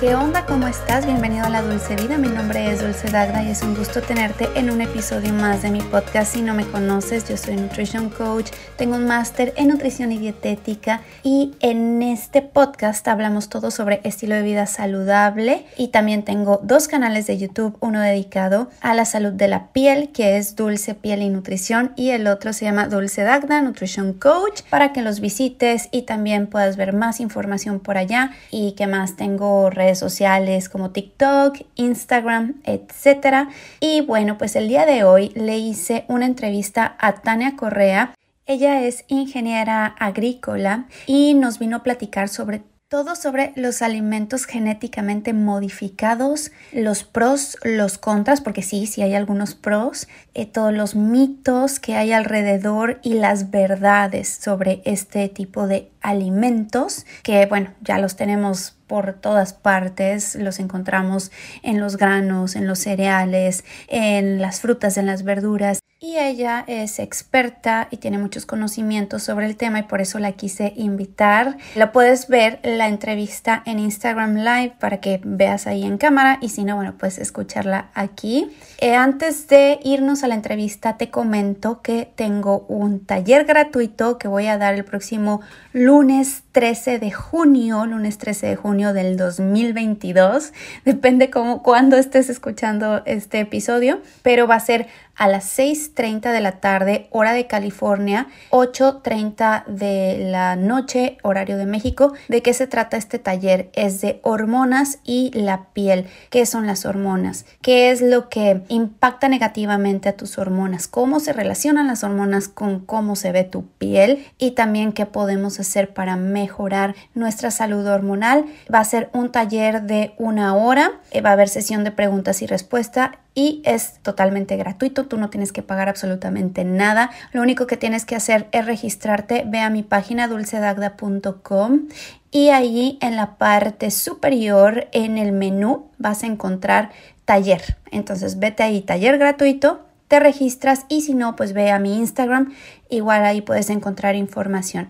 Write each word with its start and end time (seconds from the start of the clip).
¿Qué 0.00 0.14
onda? 0.14 0.46
¿Cómo 0.46 0.66
estás? 0.66 1.04
Bienvenido 1.04 1.44
a 1.44 1.50
La 1.50 1.60
Dulce 1.60 1.94
Vida. 1.94 2.16
Mi 2.16 2.28
nombre 2.28 2.72
es 2.72 2.80
Dulce 2.80 3.10
Dagda 3.10 3.42
y 3.42 3.50
es 3.50 3.62
un 3.62 3.76
gusto 3.76 4.00
tenerte 4.00 4.48
en 4.54 4.70
un 4.70 4.80
episodio 4.80 5.30
más 5.34 5.60
de 5.60 5.70
mi 5.70 5.82
podcast. 5.82 6.32
Si 6.32 6.40
no 6.40 6.54
me 6.54 6.64
conoces, 6.64 7.28
yo 7.28 7.36
soy 7.36 7.56
Nutrition 7.56 8.08
Coach, 8.08 8.50
tengo 8.78 8.96
un 8.96 9.04
máster 9.04 9.52
en 9.58 9.68
nutrición 9.68 10.10
y 10.10 10.16
dietética 10.16 11.02
y 11.22 11.52
en 11.60 12.00
este 12.00 12.40
podcast 12.40 13.06
hablamos 13.08 13.50
todo 13.50 13.70
sobre 13.70 14.00
estilo 14.02 14.36
de 14.36 14.42
vida 14.42 14.64
saludable 14.64 15.66
y 15.76 15.88
también 15.88 16.22
tengo 16.22 16.60
dos 16.62 16.88
canales 16.88 17.26
de 17.26 17.36
YouTube, 17.36 17.76
uno 17.80 18.00
dedicado 18.00 18.70
a 18.80 18.94
la 18.94 19.04
salud 19.04 19.34
de 19.34 19.48
la 19.48 19.66
piel, 19.66 20.12
que 20.12 20.38
es 20.38 20.56
Dulce 20.56 20.94
Piel 20.94 21.20
y 21.20 21.28
Nutrición 21.28 21.92
y 21.94 22.08
el 22.08 22.26
otro 22.26 22.54
se 22.54 22.64
llama 22.64 22.88
Dulce 22.88 23.22
Dagda 23.22 23.60
Nutrition 23.60 24.14
Coach 24.14 24.62
para 24.70 24.94
que 24.94 25.02
los 25.02 25.20
visites 25.20 25.90
y 25.90 26.02
también 26.02 26.46
puedas 26.46 26.78
ver 26.78 26.94
más 26.94 27.20
información 27.20 27.80
por 27.80 27.98
allá 27.98 28.30
y 28.50 28.72
que 28.72 28.86
más 28.86 29.16
tengo 29.16 29.68
redes 29.68 29.89
sociales 29.98 30.68
como 30.68 30.90
TikTok, 30.90 31.58
Instagram, 31.74 32.60
etc. 32.64 33.48
Y 33.80 34.00
bueno, 34.02 34.38
pues 34.38 34.56
el 34.56 34.68
día 34.68 34.86
de 34.86 35.04
hoy 35.04 35.30
le 35.34 35.58
hice 35.58 36.04
una 36.08 36.26
entrevista 36.26 36.96
a 36.98 37.16
Tania 37.16 37.56
Correa. 37.56 38.14
Ella 38.46 38.82
es 38.82 39.04
ingeniera 39.08 39.86
agrícola 39.86 40.86
y 41.06 41.34
nos 41.34 41.58
vino 41.58 41.78
a 41.78 41.82
platicar 41.82 42.28
sobre 42.28 42.62
todo 42.90 43.14
sobre 43.14 43.52
los 43.54 43.82
alimentos 43.82 44.46
genéticamente 44.46 45.32
modificados, 45.32 46.50
los 46.72 47.04
pros, 47.04 47.56
los 47.62 47.98
contras, 47.98 48.40
porque 48.40 48.62
sí, 48.62 48.88
sí 48.88 49.00
hay 49.00 49.14
algunos 49.14 49.54
pros, 49.54 50.08
eh, 50.34 50.44
todos 50.44 50.74
los 50.74 50.96
mitos 50.96 51.78
que 51.78 51.94
hay 51.94 52.10
alrededor 52.10 52.98
y 53.04 53.14
las 53.14 53.52
verdades 53.52 54.28
sobre 54.28 54.82
este 54.84 55.28
tipo 55.28 55.68
de 55.68 55.88
alimentos 56.00 57.06
que, 57.22 57.46
bueno, 57.46 57.72
ya 57.80 58.00
los 58.00 58.16
tenemos 58.16 58.76
por 58.90 59.12
todas 59.12 59.52
partes, 59.52 60.34
los 60.34 60.58
encontramos 60.58 61.30
en 61.62 61.78
los 61.78 61.96
granos, 61.96 62.56
en 62.56 62.66
los 62.66 62.80
cereales, 62.80 63.64
en 63.86 64.40
las 64.40 64.60
frutas, 64.60 64.96
en 64.96 65.06
las 65.06 65.22
verduras. 65.22 65.78
Y 66.02 66.16
ella 66.16 66.64
es 66.66 66.98
experta 66.98 67.86
y 67.90 67.98
tiene 67.98 68.16
muchos 68.16 68.46
conocimientos 68.46 69.22
sobre 69.22 69.44
el 69.44 69.56
tema 69.58 69.80
y 69.80 69.82
por 69.82 70.00
eso 70.00 70.18
la 70.18 70.32
quise 70.32 70.72
invitar. 70.74 71.58
La 71.74 71.92
puedes 71.92 72.26
ver 72.26 72.58
la 72.62 72.88
entrevista 72.88 73.62
en 73.66 73.78
Instagram 73.78 74.36
Live 74.36 74.76
para 74.80 75.02
que 75.02 75.20
veas 75.22 75.66
ahí 75.66 75.84
en 75.84 75.98
cámara 75.98 76.38
y 76.40 76.48
si 76.48 76.64
no, 76.64 76.76
bueno, 76.76 76.94
puedes 76.96 77.18
escucharla 77.18 77.90
aquí. 77.92 78.50
Eh, 78.78 78.94
antes 78.94 79.46
de 79.48 79.78
irnos 79.84 80.24
a 80.24 80.28
la 80.28 80.36
entrevista, 80.36 80.96
te 80.96 81.10
comento 81.10 81.82
que 81.82 82.10
tengo 82.14 82.64
un 82.68 83.04
taller 83.04 83.44
gratuito 83.44 84.16
que 84.16 84.26
voy 84.26 84.46
a 84.46 84.56
dar 84.56 84.72
el 84.72 84.86
próximo 84.86 85.42
lunes 85.74 86.44
13 86.52 86.98
de 86.98 87.12
junio, 87.12 87.84
lunes 87.84 88.16
13 88.16 88.46
de 88.46 88.56
junio 88.56 88.94
del 88.94 89.18
2022. 89.18 90.54
Depende 90.86 91.28
cómo, 91.28 91.62
cuándo 91.62 91.98
estés 91.98 92.30
escuchando 92.30 93.02
este 93.04 93.40
episodio, 93.40 94.00
pero 94.22 94.46
va 94.46 94.54
a 94.54 94.60
ser 94.60 94.86
a 95.16 95.28
las 95.28 95.58
6.30 95.58 96.32
de 96.32 96.40
la 96.40 96.60
tarde, 96.60 97.08
hora 97.10 97.32
de 97.32 97.46
California, 97.46 98.28
8.30 98.50 99.66
de 99.66 100.28
la 100.30 100.56
noche, 100.56 101.18
horario 101.22 101.56
de 101.56 101.66
México. 101.66 102.14
¿De 102.28 102.42
qué 102.42 102.54
se 102.54 102.66
trata 102.66 102.96
este 102.96 103.18
taller? 103.18 103.70
Es 103.74 104.00
de 104.00 104.20
hormonas 104.22 104.98
y 105.04 105.30
la 105.34 105.66
piel. 105.72 106.06
¿Qué 106.30 106.46
son 106.46 106.66
las 106.66 106.86
hormonas? 106.86 107.44
¿Qué 107.60 107.90
es 107.90 108.00
lo 108.00 108.28
que 108.28 108.62
impacta 108.68 109.28
negativamente 109.28 110.08
a 110.08 110.16
tus 110.16 110.38
hormonas? 110.38 110.88
¿Cómo 110.88 111.20
se 111.20 111.32
relacionan 111.32 111.86
las 111.86 112.04
hormonas 112.04 112.48
con 112.48 112.80
cómo 112.80 113.16
se 113.16 113.32
ve 113.32 113.44
tu 113.44 113.66
piel? 113.66 114.26
Y 114.38 114.52
también 114.52 114.92
qué 114.92 115.06
podemos 115.06 115.60
hacer 115.60 115.92
para 115.92 116.16
mejorar 116.16 116.94
nuestra 117.14 117.50
salud 117.50 117.86
hormonal. 117.86 118.46
Va 118.72 118.80
a 118.80 118.84
ser 118.84 119.10
un 119.12 119.30
taller 119.30 119.82
de 119.82 120.14
una 120.16 120.54
hora. 120.54 120.92
Va 121.24 121.30
a 121.30 121.32
haber 121.34 121.48
sesión 121.48 121.84
de 121.84 121.90
preguntas 121.90 122.42
y 122.42 122.46
respuestas 122.46 123.10
y 123.34 123.62
es 123.64 124.00
totalmente 124.02 124.56
gratuito, 124.56 125.06
tú 125.06 125.16
no 125.16 125.30
tienes 125.30 125.52
que 125.52 125.62
pagar 125.62 125.88
absolutamente 125.88 126.64
nada, 126.64 127.10
lo 127.32 127.42
único 127.42 127.66
que 127.66 127.76
tienes 127.76 128.04
que 128.04 128.16
hacer 128.16 128.48
es 128.52 128.66
registrarte, 128.66 129.44
ve 129.46 129.60
a 129.60 129.70
mi 129.70 129.82
página 129.82 130.28
dulcedagda.com 130.28 131.88
y 132.30 132.48
ahí 132.48 132.98
en 133.00 133.16
la 133.16 133.36
parte 133.36 133.90
superior 133.90 134.88
en 134.92 135.18
el 135.18 135.32
menú 135.32 135.90
vas 135.98 136.22
a 136.22 136.26
encontrar 136.26 136.90
taller, 137.24 137.76
entonces 137.90 138.38
vete 138.38 138.62
ahí, 138.62 138.80
taller 138.80 139.18
gratuito, 139.18 139.86
te 140.08 140.18
registras 140.18 140.86
y 140.88 141.02
si 141.02 141.14
no, 141.14 141.36
pues 141.36 141.52
ve 141.52 141.70
a 141.70 141.78
mi 141.78 141.96
Instagram, 141.96 142.52
igual 142.88 143.24
ahí 143.24 143.42
puedes 143.42 143.70
encontrar 143.70 144.16
información. 144.16 144.88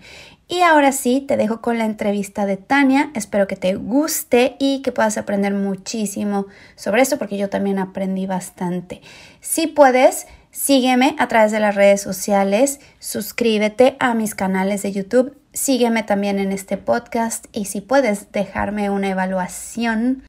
Y 0.53 0.63
ahora 0.63 0.91
sí, 0.91 1.21
te 1.21 1.37
dejo 1.37 1.61
con 1.61 1.79
la 1.79 1.85
entrevista 1.85 2.45
de 2.45 2.57
Tania. 2.57 3.13
Espero 3.15 3.47
que 3.47 3.55
te 3.55 3.77
guste 3.77 4.57
y 4.59 4.83
que 4.83 4.91
puedas 4.91 5.17
aprender 5.17 5.55
muchísimo 5.55 6.47
sobre 6.75 7.03
esto 7.03 7.19
porque 7.19 7.39
yo 7.39 7.49
también 7.49 7.79
aprendí 7.79 8.27
bastante. 8.27 9.01
Si 9.41 9.69
puedes, 9.69 10.27
sígueme 10.51 11.15
a 11.21 11.29
través 11.29 11.53
de 11.53 11.61
las 11.61 11.77
redes 11.77 12.03
sociales, 12.03 12.81
suscríbete 12.99 13.95
a 14.01 14.13
mis 14.15 14.35
canales 14.35 14.83
de 14.83 14.91
YouTube, 14.91 15.39
sígueme 15.53 16.03
también 16.03 16.41
en 16.41 16.51
este 16.51 16.77
podcast 16.77 17.47
y 17.53 17.67
si 17.67 17.81
puedes 17.81 18.33
dejarme 18.33 18.91
una 18.91 19.11
evaluación 19.11 20.25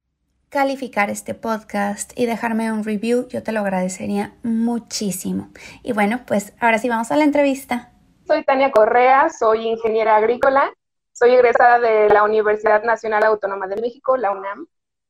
calificar 0.50 1.09
este 1.09 1.34
podcast 1.34 2.12
y 2.16 2.28
dejarme 2.28 2.72
un 2.72 2.84
review, 2.84 3.28
yo 3.28 3.42
te 3.42 3.53
lo 3.53 3.62
agradecería 3.62 4.36
muchísimo. 4.44 5.50
Y 5.82 5.94
bueno, 5.94 6.22
pues 6.28 6.53
ahora 6.59 6.78
sí 6.78 6.90
vamos 6.90 7.09
a 7.09 7.16
la 7.16 7.24
entrevista 7.24 7.91
soy 8.31 8.46
Tania 8.46 8.72
Correa, 8.72 9.30
soy 9.30 9.68
ingeniera 9.68 10.16
agrícola, 10.16 10.72
soy 11.12 11.34
egresada 11.34 11.80
de 11.80 12.08
la 12.08 12.24
Universidad 12.24 12.81
Nacional 12.81 13.25
Autónoma 13.25 13.68
de 13.68 13.81
México, 13.81 14.16
la 14.16 14.31
UNAM. 14.31 14.68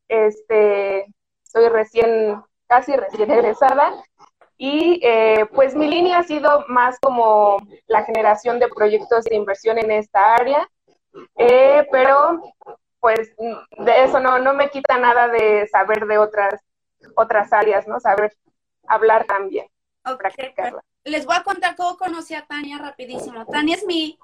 Este, 0.08 1.06
soy 1.44 1.70
recién, 1.70 2.42
casi 2.66 2.96
recién 2.96 3.30
egresada 3.30 3.94
y 4.58 5.00
eh, 5.04 5.46
pues 5.54 5.76
mi 5.76 5.88
línea 5.88 6.18
ha 6.18 6.24
sido 6.24 6.66
más 6.68 6.98
como 7.00 7.58
la 7.86 8.04
generación 8.06 8.60
de 8.60 8.70
proyectos 8.70 9.26
de 9.26 9.36
inversión 9.36 9.78
en 9.78 9.92
esta 9.92 10.34
área, 10.34 10.68
eh, 11.38 11.88
pero 11.92 12.42
pues 13.00 13.36
de 13.38 14.04
eso 14.04 14.20
no, 14.20 14.40
no 14.40 14.56
me 14.56 14.72
quita 14.72 14.98
nada 14.98 15.28
de 15.28 15.68
saber 15.68 16.08
de 16.08 16.18
otras, 16.18 16.60
otras 17.16 17.54
áreas, 17.54 17.88
¿no? 17.88 18.00
Saber 18.00 18.36
hablar 18.88 19.26
también, 19.26 19.68
practicarla 20.18 20.82
les 21.04 21.26
voy 21.26 21.36
a 21.36 21.44
contar 21.44 21.76
cómo 21.76 21.98
conocí 21.98 22.34
a 22.34 22.46
Tania 22.46 22.78
rapidísimo. 22.78 23.46
Tania 23.46 23.76
es 23.76 23.86
mi 23.86 24.18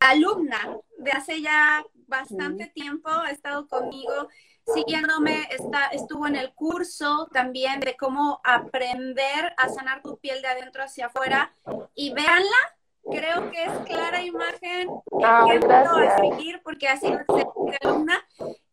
alumna 0.00 0.76
de 0.98 1.10
hace 1.12 1.40
ya 1.40 1.84
bastante 2.06 2.66
tiempo, 2.66 3.08
ha 3.10 3.30
estado 3.30 3.66
conmigo 3.66 4.28
siguiéndome, 4.74 5.46
está, 5.50 5.86
estuvo 5.86 6.26
en 6.26 6.36
el 6.36 6.52
curso 6.52 7.28
también 7.32 7.80
de 7.80 7.96
cómo 7.96 8.40
aprender 8.42 9.54
a 9.56 9.68
sanar 9.68 10.02
tu 10.02 10.18
piel 10.18 10.42
de 10.42 10.48
adentro 10.48 10.82
hacia 10.82 11.06
afuera. 11.06 11.54
Y 11.94 12.12
véanla, 12.12 12.76
creo 13.04 13.50
que 13.50 13.64
es 13.64 13.72
clara 13.86 14.22
imagen 14.22 14.88
a 15.24 16.16
seguir 16.18 16.60
porque 16.64 16.88
ha 16.88 16.96
sido 16.96 17.20
alumna 17.80 18.26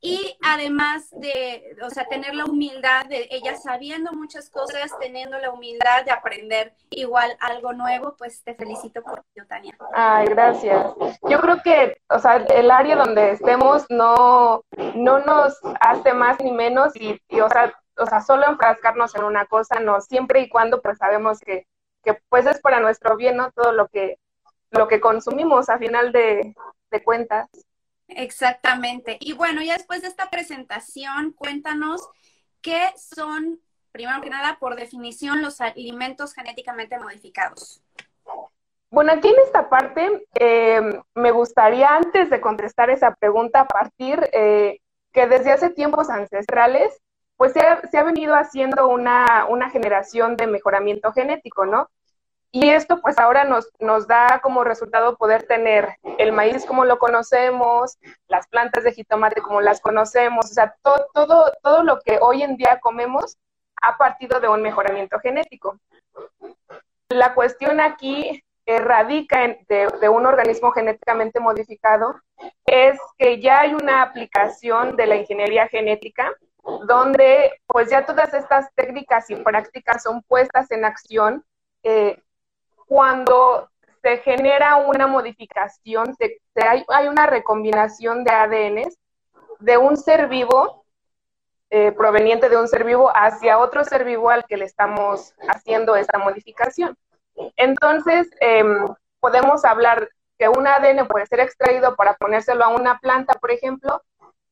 y 0.05 0.37
además 0.41 1.09
de, 1.11 1.77
o 1.81 1.89
sea, 1.89 2.05
tener 2.09 2.35
la 2.35 2.43
humildad 2.43 3.05
de 3.05 3.25
ella 3.31 3.55
sabiendo 3.55 4.11
muchas 4.11 4.49
cosas, 4.49 4.91
teniendo 4.99 5.39
la 5.39 5.49
humildad 5.49 6.03
de 6.03 6.11
aprender 6.11 6.73
igual 6.89 7.37
algo 7.39 7.71
nuevo, 7.71 8.13
pues 8.17 8.43
te 8.43 8.53
felicito 8.53 9.01
por 9.01 9.23
ello, 9.33 9.47
Tania. 9.47 9.77
Ay, 9.93 10.27
gracias. 10.27 10.93
Yo 11.29 11.39
creo 11.39 11.61
que, 11.63 12.01
o 12.09 12.19
sea, 12.19 12.35
el 12.35 12.69
área 12.69 12.97
donde 12.97 13.31
estemos 13.31 13.85
no, 13.89 14.65
no 14.93 15.19
nos 15.19 15.57
hace 15.79 16.13
más 16.13 16.37
ni 16.41 16.51
menos 16.51 16.91
y, 16.97 17.17
o, 17.39 17.49
sea, 17.49 17.73
o 17.97 18.05
sea, 18.05 18.19
solo 18.19 18.45
enfrascarnos 18.49 19.15
en 19.15 19.23
una 19.23 19.45
cosa, 19.45 19.79
no, 19.79 20.01
siempre 20.01 20.41
y 20.41 20.49
cuando 20.49 20.81
pues 20.81 20.97
sabemos 20.97 21.39
que, 21.39 21.65
que 22.03 22.19
pues 22.27 22.45
es 22.45 22.59
para 22.59 22.81
nuestro 22.81 23.15
bien, 23.15 23.37
¿no? 23.37 23.51
Todo 23.53 23.71
lo 23.71 23.87
que, 23.87 24.19
lo 24.71 24.89
que 24.89 24.99
consumimos 24.99 25.69
a 25.69 25.77
final 25.77 26.11
de, 26.11 26.53
de 26.91 27.03
cuentas. 27.05 27.47
Exactamente. 28.17 29.17
Y 29.19 29.33
bueno, 29.33 29.61
ya 29.61 29.73
después 29.73 30.01
de 30.01 30.07
esta 30.07 30.29
presentación, 30.29 31.33
cuéntanos 31.33 32.07
qué 32.61 32.91
son, 32.97 33.59
primero 33.91 34.21
que 34.21 34.29
nada, 34.29 34.57
por 34.59 34.75
definición, 34.75 35.41
los 35.41 35.61
alimentos 35.61 36.33
genéticamente 36.33 36.97
modificados. 36.97 37.81
Bueno, 38.89 39.11
aquí 39.11 39.27
en 39.27 39.39
esta 39.43 39.69
parte 39.69 40.27
eh, 40.39 41.01
me 41.15 41.31
gustaría, 41.31 41.95
antes 41.95 42.29
de 42.29 42.39
contestar 42.39 42.91
esa 42.91 43.15
pregunta, 43.15 43.65
partir 43.65 44.19
eh, 44.33 44.79
que 45.11 45.27
desde 45.27 45.51
hace 45.51 45.71
tiempos 45.71 46.09
ancestrales, 46.09 47.01
pues 47.35 47.53
se 47.53 47.97
ha, 47.97 48.03
venido 48.03 48.35
haciendo 48.35 48.87
una, 48.87 49.47
una 49.49 49.69
generación 49.69 50.37
de 50.37 50.47
mejoramiento 50.47 51.11
genético, 51.11 51.65
¿no? 51.65 51.89
Y 52.55 52.69
esto 52.69 53.01
pues 53.01 53.17
ahora 53.17 53.45
nos, 53.45 53.67
nos 53.79 54.07
da 54.07 54.39
como 54.43 54.63
resultado 54.63 55.17
poder 55.17 55.47
tener 55.47 55.97
el 56.19 56.31
maíz 56.31 56.67
como 56.67 56.85
lo 56.85 56.99
conocemos, 56.99 57.97
las 58.27 58.47
plantas 58.47 58.83
de 58.83 58.93
jitomate 58.93 59.41
como 59.41 59.59
las 59.59 59.81
conocemos, 59.81 60.51
o 60.51 60.53
sea, 60.53 60.75
todo, 60.83 61.07
todo, 61.15 61.51
todo 61.63 61.81
lo 61.81 61.99
que 62.01 62.19
hoy 62.21 62.43
en 62.43 62.55
día 62.55 62.79
comemos 62.79 63.37
ha 63.81 63.97
partido 63.97 64.39
de 64.39 64.49
un 64.49 64.61
mejoramiento 64.61 65.19
genético. 65.19 65.79
La 67.09 67.33
cuestión 67.33 67.79
aquí 67.79 68.43
radica 68.67 69.45
en, 69.45 69.65
de, 69.67 70.09
un 70.09 70.27
organismo 70.27 70.71
genéticamente 70.71 71.39
modificado 71.39 72.21
es 72.67 72.99
que 73.17 73.41
ya 73.41 73.61
hay 73.61 73.73
una 73.73 74.03
aplicación 74.03 74.95
de 74.95 75.07
la 75.07 75.15
ingeniería 75.15 75.67
genética 75.69 76.31
donde 76.87 77.51
pues 77.65 77.89
ya 77.89 78.05
todas 78.05 78.31
estas 78.35 78.71
técnicas 78.75 79.27
y 79.31 79.37
prácticas 79.37 80.03
son 80.03 80.21
puestas 80.21 80.69
en 80.69 80.85
acción 80.85 81.43
eh, 81.81 82.21
cuando 82.85 83.69
se 84.01 84.17
genera 84.17 84.75
una 84.75 85.07
modificación, 85.07 86.15
se, 86.15 86.39
hay, 86.55 87.07
una 87.07 87.25
recombinación 87.25 88.23
de 88.23 88.31
ADN 88.31 88.81
de 89.59 89.77
un 89.77 89.95
ser 89.95 90.27
vivo 90.27 90.83
eh, 91.69 91.91
proveniente 91.93 92.49
de 92.49 92.57
un 92.57 92.67
ser 92.67 92.83
vivo 92.83 93.09
hacia 93.15 93.57
otro 93.57 93.83
ser 93.83 94.03
vivo 94.03 94.29
al 94.29 94.45
que 94.45 94.57
le 94.57 94.65
estamos 94.65 95.33
haciendo 95.47 95.95
esta 95.95 96.19
modificación. 96.19 96.95
Entonces, 97.55 98.29
eh, 98.41 98.63
podemos 99.19 99.63
hablar 99.65 100.09
que 100.37 100.49
un 100.49 100.67
ADN 100.67 101.07
puede 101.07 101.25
ser 101.25 101.39
extraído 101.39 101.95
para 101.95 102.15
ponérselo 102.15 102.65
a 102.65 102.67
una 102.67 102.99
planta, 102.99 103.33
por 103.35 103.51
ejemplo, 103.51 104.03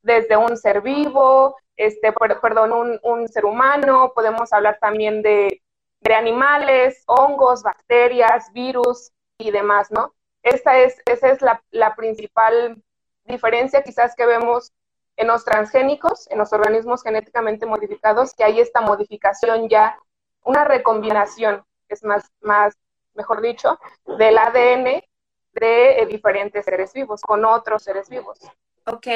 desde 0.02 0.38
un 0.38 0.58
ser 0.58 0.82
vivo, 0.82 1.58
este, 1.76 2.14
perdón, 2.14 3.00
un 3.04 3.28
ser 3.28 3.46
humano, 3.46 4.14
podemos 4.16 4.52
hablar 4.54 4.78
también 4.80 5.22
de, 5.22 5.62
de, 6.02 6.14
animales, 6.14 7.04
hongos, 7.08 7.64
bacterias, 7.64 8.52
virus 8.54 9.12
y 9.38 9.52
demás, 9.52 9.92
¿no? 9.92 10.14
Esta 10.44 10.80
es, 10.80 11.02
esa 11.06 11.30
es 11.30 11.42
la, 11.42 11.64
la 11.72 11.96
principal 11.96 12.82
diferencia 13.26 13.84
quizás 13.84 14.16
que 14.16 14.26
vemos 14.26 14.74
en 15.18 15.28
los 15.28 15.46
transgénicos, 15.46 16.30
en 16.32 16.40
los 16.40 16.52
organismos 16.54 17.04
genéticamente 17.04 17.66
modificados, 17.66 18.34
que 18.34 18.44
hay 18.44 18.60
esta 18.60 18.82
modificación 18.82 19.70
ya, 19.70 20.00
una 20.44 20.64
recombinación, 20.64 21.64
es 21.90 22.04
más, 22.04 22.32
más 22.42 22.76
mejor 23.14 23.42
dicho, 23.42 23.80
del 24.18 24.38
ADN 24.38 25.04
de 25.54 26.08
diferentes 26.10 26.66
seres 26.66 26.94
vivos, 26.94 27.22
con 27.22 27.46
otros 27.46 27.84
seres 27.84 28.10
vivos. 28.10 28.40
Ok, 28.86 29.08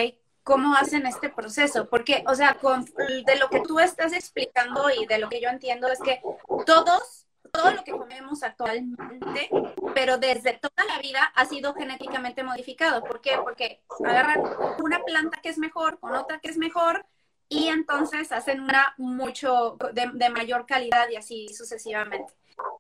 ¿cómo 0.46 0.76
hacen 0.76 1.08
este 1.08 1.30
proceso? 1.30 1.90
Porque, 1.90 2.24
o 2.28 2.36
sea, 2.36 2.54
con, 2.60 2.86
de 2.86 3.36
lo 3.38 3.50
que 3.50 3.62
tú 3.62 3.80
estás 3.80 4.14
explicando 4.14 4.90
y 4.92 5.06
de 5.08 5.18
lo 5.18 5.28
que 5.28 5.42
yo 5.42 5.50
entiendo 5.50 5.88
es 5.90 6.00
que 6.00 6.22
todos 6.66 7.26
todo 7.52 7.72
lo 7.72 7.84
que 7.84 7.92
comemos 7.92 8.44
actualmente, 8.44 9.50
pero 9.94 10.18
desde 10.18 10.54
toda 10.54 10.86
la 10.88 11.00
vida 11.00 11.24
ha 11.36 11.46
sido 11.46 11.74
genéticamente 11.74 12.44
modificado. 12.44 13.02
¿Por 13.02 13.22
qué? 13.22 13.38
Porque 13.42 13.82
agarran 14.04 14.44
una 14.84 15.00
planta 15.00 15.40
que 15.42 15.50
es 15.50 15.58
mejor 15.58 16.00
con 16.00 16.16
otra 16.16 16.40
que 16.40 16.50
es 16.50 16.58
mejor 16.58 17.06
y 17.48 17.68
entonces 17.68 18.32
hacen 18.34 18.60
una 18.60 18.94
mucho 18.98 19.78
de, 19.94 20.30
mayor 20.30 20.66
calidad 20.66 21.08
y 21.10 21.16
así 21.16 21.48
sucesivamente. 21.54 22.34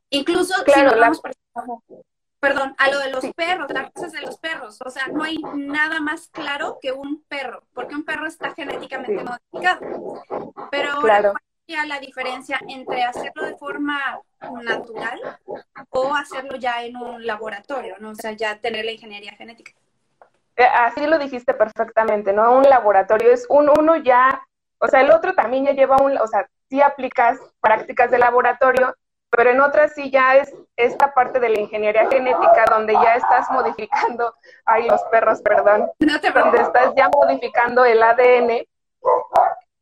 Incluso 0.09 0.61
claro, 0.65 0.91
si 0.91 0.99
vamos, 1.53 1.79
perdón, 2.47 2.75
a 2.77 2.89
lo 2.89 2.99
de 2.99 3.09
los 3.09 3.25
perros, 3.33 3.71
las 3.71 3.91
cosas 3.91 4.11
de 4.11 4.21
los 4.21 4.37
perros, 4.37 4.79
o 4.83 4.89
sea, 4.89 5.07
no 5.07 5.23
hay 5.23 5.37
nada 5.55 5.99
más 5.99 6.29
claro 6.29 6.79
que 6.81 6.91
un 6.91 7.23
perro, 7.27 7.63
porque 7.73 7.95
un 7.95 8.03
perro 8.03 8.27
está 8.27 8.53
genéticamente 8.53 9.23
modificado. 9.23 10.23
Pero 10.71 10.99
claro 11.01 11.33
la 11.87 11.99
diferencia 11.99 12.59
entre 12.67 13.03
hacerlo 13.03 13.45
de 13.45 13.57
forma 13.57 14.19
natural 14.63 15.19
o 15.89 16.13
hacerlo 16.13 16.57
ya 16.57 16.83
en 16.83 16.95
un 16.95 17.25
laboratorio, 17.25 17.95
¿no? 17.99 18.11
O 18.11 18.15
sea, 18.15 18.31
ya 18.31 18.59
tener 18.59 18.85
la 18.85 18.91
ingeniería 18.91 19.33
genética. 19.33 19.71
Eh, 20.55 20.63
así 20.63 21.05
lo 21.05 21.17
dijiste 21.17 21.53
perfectamente, 21.53 22.31
¿no? 22.31 22.57
Un 22.57 22.63
laboratorio 22.63 23.31
es 23.31 23.45
un 23.49 23.69
uno 23.69 23.97
ya, 23.97 24.41
o 24.79 24.87
sea, 24.87 25.01
el 25.01 25.11
otro 25.11 25.33
también 25.33 25.65
ya 25.65 25.73
lleva 25.73 25.97
un, 25.97 26.17
o 26.17 26.27
sea, 26.27 26.47
sí 26.69 26.81
aplicas 26.81 27.39
prácticas 27.59 28.11
de 28.11 28.19
laboratorio, 28.19 28.95
pero 29.29 29.49
en 29.49 29.59
otras 29.61 29.93
sí 29.93 30.11
ya 30.11 30.35
es 30.35 30.53
esta 30.75 31.13
parte 31.13 31.39
de 31.39 31.49
la 31.49 31.59
ingeniería 31.59 32.09
genética 32.09 32.65
donde 32.69 32.93
ya 32.93 33.15
estás 33.15 33.49
modificando, 33.51 34.33
ay, 34.65 34.87
los 34.87 35.01
perros, 35.11 35.41
perdón, 35.41 35.91
no 35.99 36.21
te 36.21 36.31
donde 36.31 36.61
estás 36.61 36.93
ya 36.95 37.09
modificando 37.09 37.83
el 37.85 38.01
ADN 38.01 38.65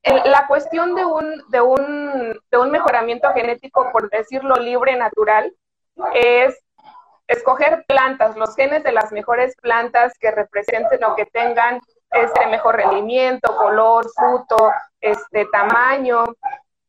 la 0.03 0.47
cuestión 0.47 0.95
de 0.95 1.05
un, 1.05 1.43
de, 1.49 1.61
un, 1.61 2.39
de 2.51 2.57
un 2.57 2.71
mejoramiento 2.71 3.31
genético, 3.33 3.89
por 3.91 4.09
decirlo 4.09 4.55
libre, 4.55 4.95
natural, 4.97 5.53
es 6.13 6.59
escoger 7.27 7.85
plantas, 7.87 8.35
los 8.35 8.55
genes 8.55 8.83
de 8.83 8.91
las 8.91 9.11
mejores 9.11 9.55
plantas 9.61 10.13
que 10.19 10.31
representen 10.31 11.03
o 11.05 11.15
que 11.15 11.25
tengan 11.27 11.79
este 12.11 12.47
mejor 12.47 12.75
rendimiento, 12.75 13.55
color, 13.55 14.05
fruto, 14.13 14.71
este 14.99 15.45
tamaño. 15.51 16.25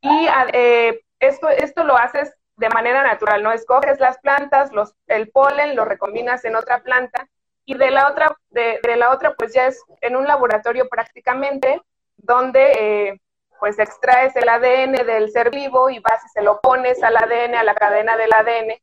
Y 0.01 0.29
eh, 0.53 1.01
esto, 1.21 1.49
esto 1.49 1.85
lo 1.85 1.97
haces 1.97 2.35
de 2.57 2.69
manera 2.69 3.03
natural, 3.03 3.43
¿no? 3.43 3.53
Escoges 3.53 4.01
las 4.01 4.19
plantas, 4.19 4.73
los, 4.73 4.95
el 5.07 5.31
polen, 5.31 5.77
lo 5.77 5.85
recombinas 5.85 6.45
en 6.45 6.57
otra 6.57 6.83
planta, 6.83 7.29
y 7.65 7.75
de 7.75 7.91
la 7.91 8.09
otra, 8.09 8.37
de, 8.51 8.81
de 8.83 8.97
la 8.97 9.11
otra, 9.11 9.35
pues 9.35 9.55
ya 9.55 9.67
es 9.67 9.81
en 10.01 10.17
un 10.17 10.27
laboratorio 10.27 10.89
prácticamente, 10.89 11.81
donde 12.17 12.73
eh, 12.73 13.21
pues 13.59 13.79
extraes 13.79 14.37
el 14.37 14.49
ADN 14.49 15.07
del 15.07 15.31
ser 15.31 15.51
vivo 15.51 15.89
y 15.89 15.99
vas 15.99 16.25
y 16.25 16.29
se 16.29 16.43
lo 16.43 16.61
pones 16.61 17.03
al 17.03 17.17
ADN, 17.17 17.55
a 17.55 17.65
la 17.65 17.75
cadena 17.75 18.17
del 18.17 18.33
ADN 18.33 18.75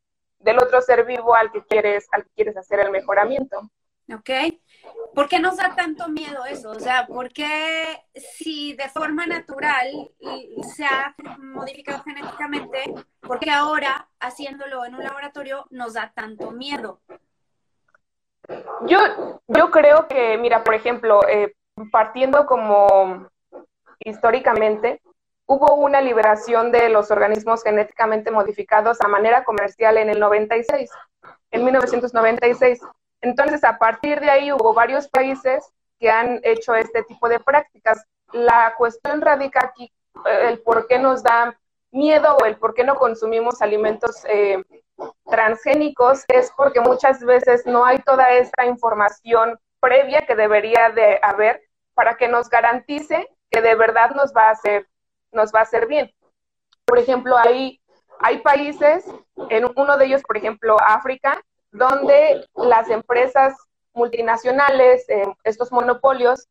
del 0.44 0.58
otro 0.58 0.82
ser 0.82 1.06
vivo 1.06 1.36
al 1.36 1.52
que 1.52 1.64
quieres, 1.64 2.08
al 2.12 2.24
que 2.24 2.30
quieres 2.36 2.58
hacer 2.58 2.80
el 2.80 2.92
mejoramiento. 2.92 3.60
Ok. 4.14 4.30
¿Por 5.14 5.28
qué 5.28 5.40
nos 5.40 5.58
da 5.58 5.76
tanto 5.76 6.08
miedo 6.08 6.46
eso? 6.46 6.72
O 6.72 6.80
sea, 6.80 7.06
¿por 7.06 7.34
qué 7.34 8.02
si 8.16 8.74
de 8.74 8.88
forma 8.90 9.26
natural 9.26 10.10
se 10.76 10.86
ha 10.86 11.16
modificado 11.38 12.02
genéticamente, 12.04 12.94
por 13.20 13.40
qué 13.40 13.52
ahora 13.52 14.08
haciéndolo 14.20 14.86
en 14.86 14.96
un 14.96 15.04
laboratorio 15.04 15.66
nos 15.70 15.94
da 15.94 16.12
tanto 16.16 16.52
miedo? 16.52 17.02
Yo, 18.88 19.42
yo 19.48 19.72
creo 19.72 20.08
que, 20.08 20.38
mira, 20.38 20.64
por 20.64 20.74
ejemplo, 20.74 21.28
eh, 21.28 21.56
partiendo 21.92 22.46
como 22.46 23.30
históricamente, 24.00 25.02
hubo 25.46 25.76
una 25.76 26.02
liberación 26.02 26.72
de 26.72 26.90
los 26.90 27.12
organismos 27.12 27.64
genéticamente 27.64 28.32
modificados 28.32 29.02
a 29.02 29.08
manera 29.08 29.44
comercial 29.44 29.98
en 29.98 30.10
el 30.10 30.20
96, 30.20 30.90
en 31.52 31.66
1996. 31.66 32.82
Entonces, 33.22 33.64
a 33.64 33.78
partir 33.78 34.20
de 34.20 34.30
ahí 34.30 34.52
hubo 34.52 34.74
varios 34.74 35.08
países 35.08 35.72
que 36.00 36.10
han 36.10 36.40
hecho 36.44 36.74
este 36.76 37.04
tipo 37.04 37.30
de 37.30 37.40
prácticas. 37.40 38.04
La 38.32 38.74
cuestión 38.78 39.22
radica 39.22 39.66
aquí 39.66 39.92
eh, 40.26 40.50
el 40.50 40.60
por 40.62 40.88
qué 40.88 40.98
nos 41.00 41.24
da 41.24 41.58
miedo 41.92 42.36
o 42.42 42.46
el 42.46 42.58
por 42.58 42.74
qué 42.74 42.84
no 42.84 42.96
consumimos 42.96 43.62
alimentos 43.62 44.24
eh, 44.28 44.64
transgénicos 45.30 46.24
es 46.28 46.52
porque 46.56 46.80
muchas 46.80 47.24
veces 47.24 47.66
no 47.66 47.86
hay 47.86 48.00
toda 48.00 48.32
esta 48.32 48.66
información 48.66 49.60
previa 49.80 50.26
que 50.26 50.36
debería 50.36 50.90
de 50.90 51.20
haber 51.22 51.62
para 51.94 52.16
que 52.16 52.28
nos 52.28 52.50
garantice 52.50 53.28
que 53.50 53.62
de 53.62 53.76
verdad 53.76 54.12
nos 54.12 54.34
va 54.34 54.48
a 54.48 54.52
hacer, 54.52 54.88
nos 55.32 55.54
va 55.54 55.60
a 55.60 55.64
hacer 55.64 55.88
bien. 55.88 56.12
Por 56.86 56.98
ejemplo, 56.98 57.38
hay, 57.38 57.82
hay 58.20 58.40
países, 58.40 59.06
en 59.50 59.66
uno 59.76 59.98
de 59.98 60.06
ellos, 60.06 60.24
por 60.24 60.38
ejemplo, 60.38 60.78
África, 60.80 61.42
donde 61.72 62.48
las 62.56 62.90
empresas 62.90 63.56
multinacionales, 63.94 65.08
eh, 65.10 65.26
estos 65.44 65.72
monopolios, 65.72 66.48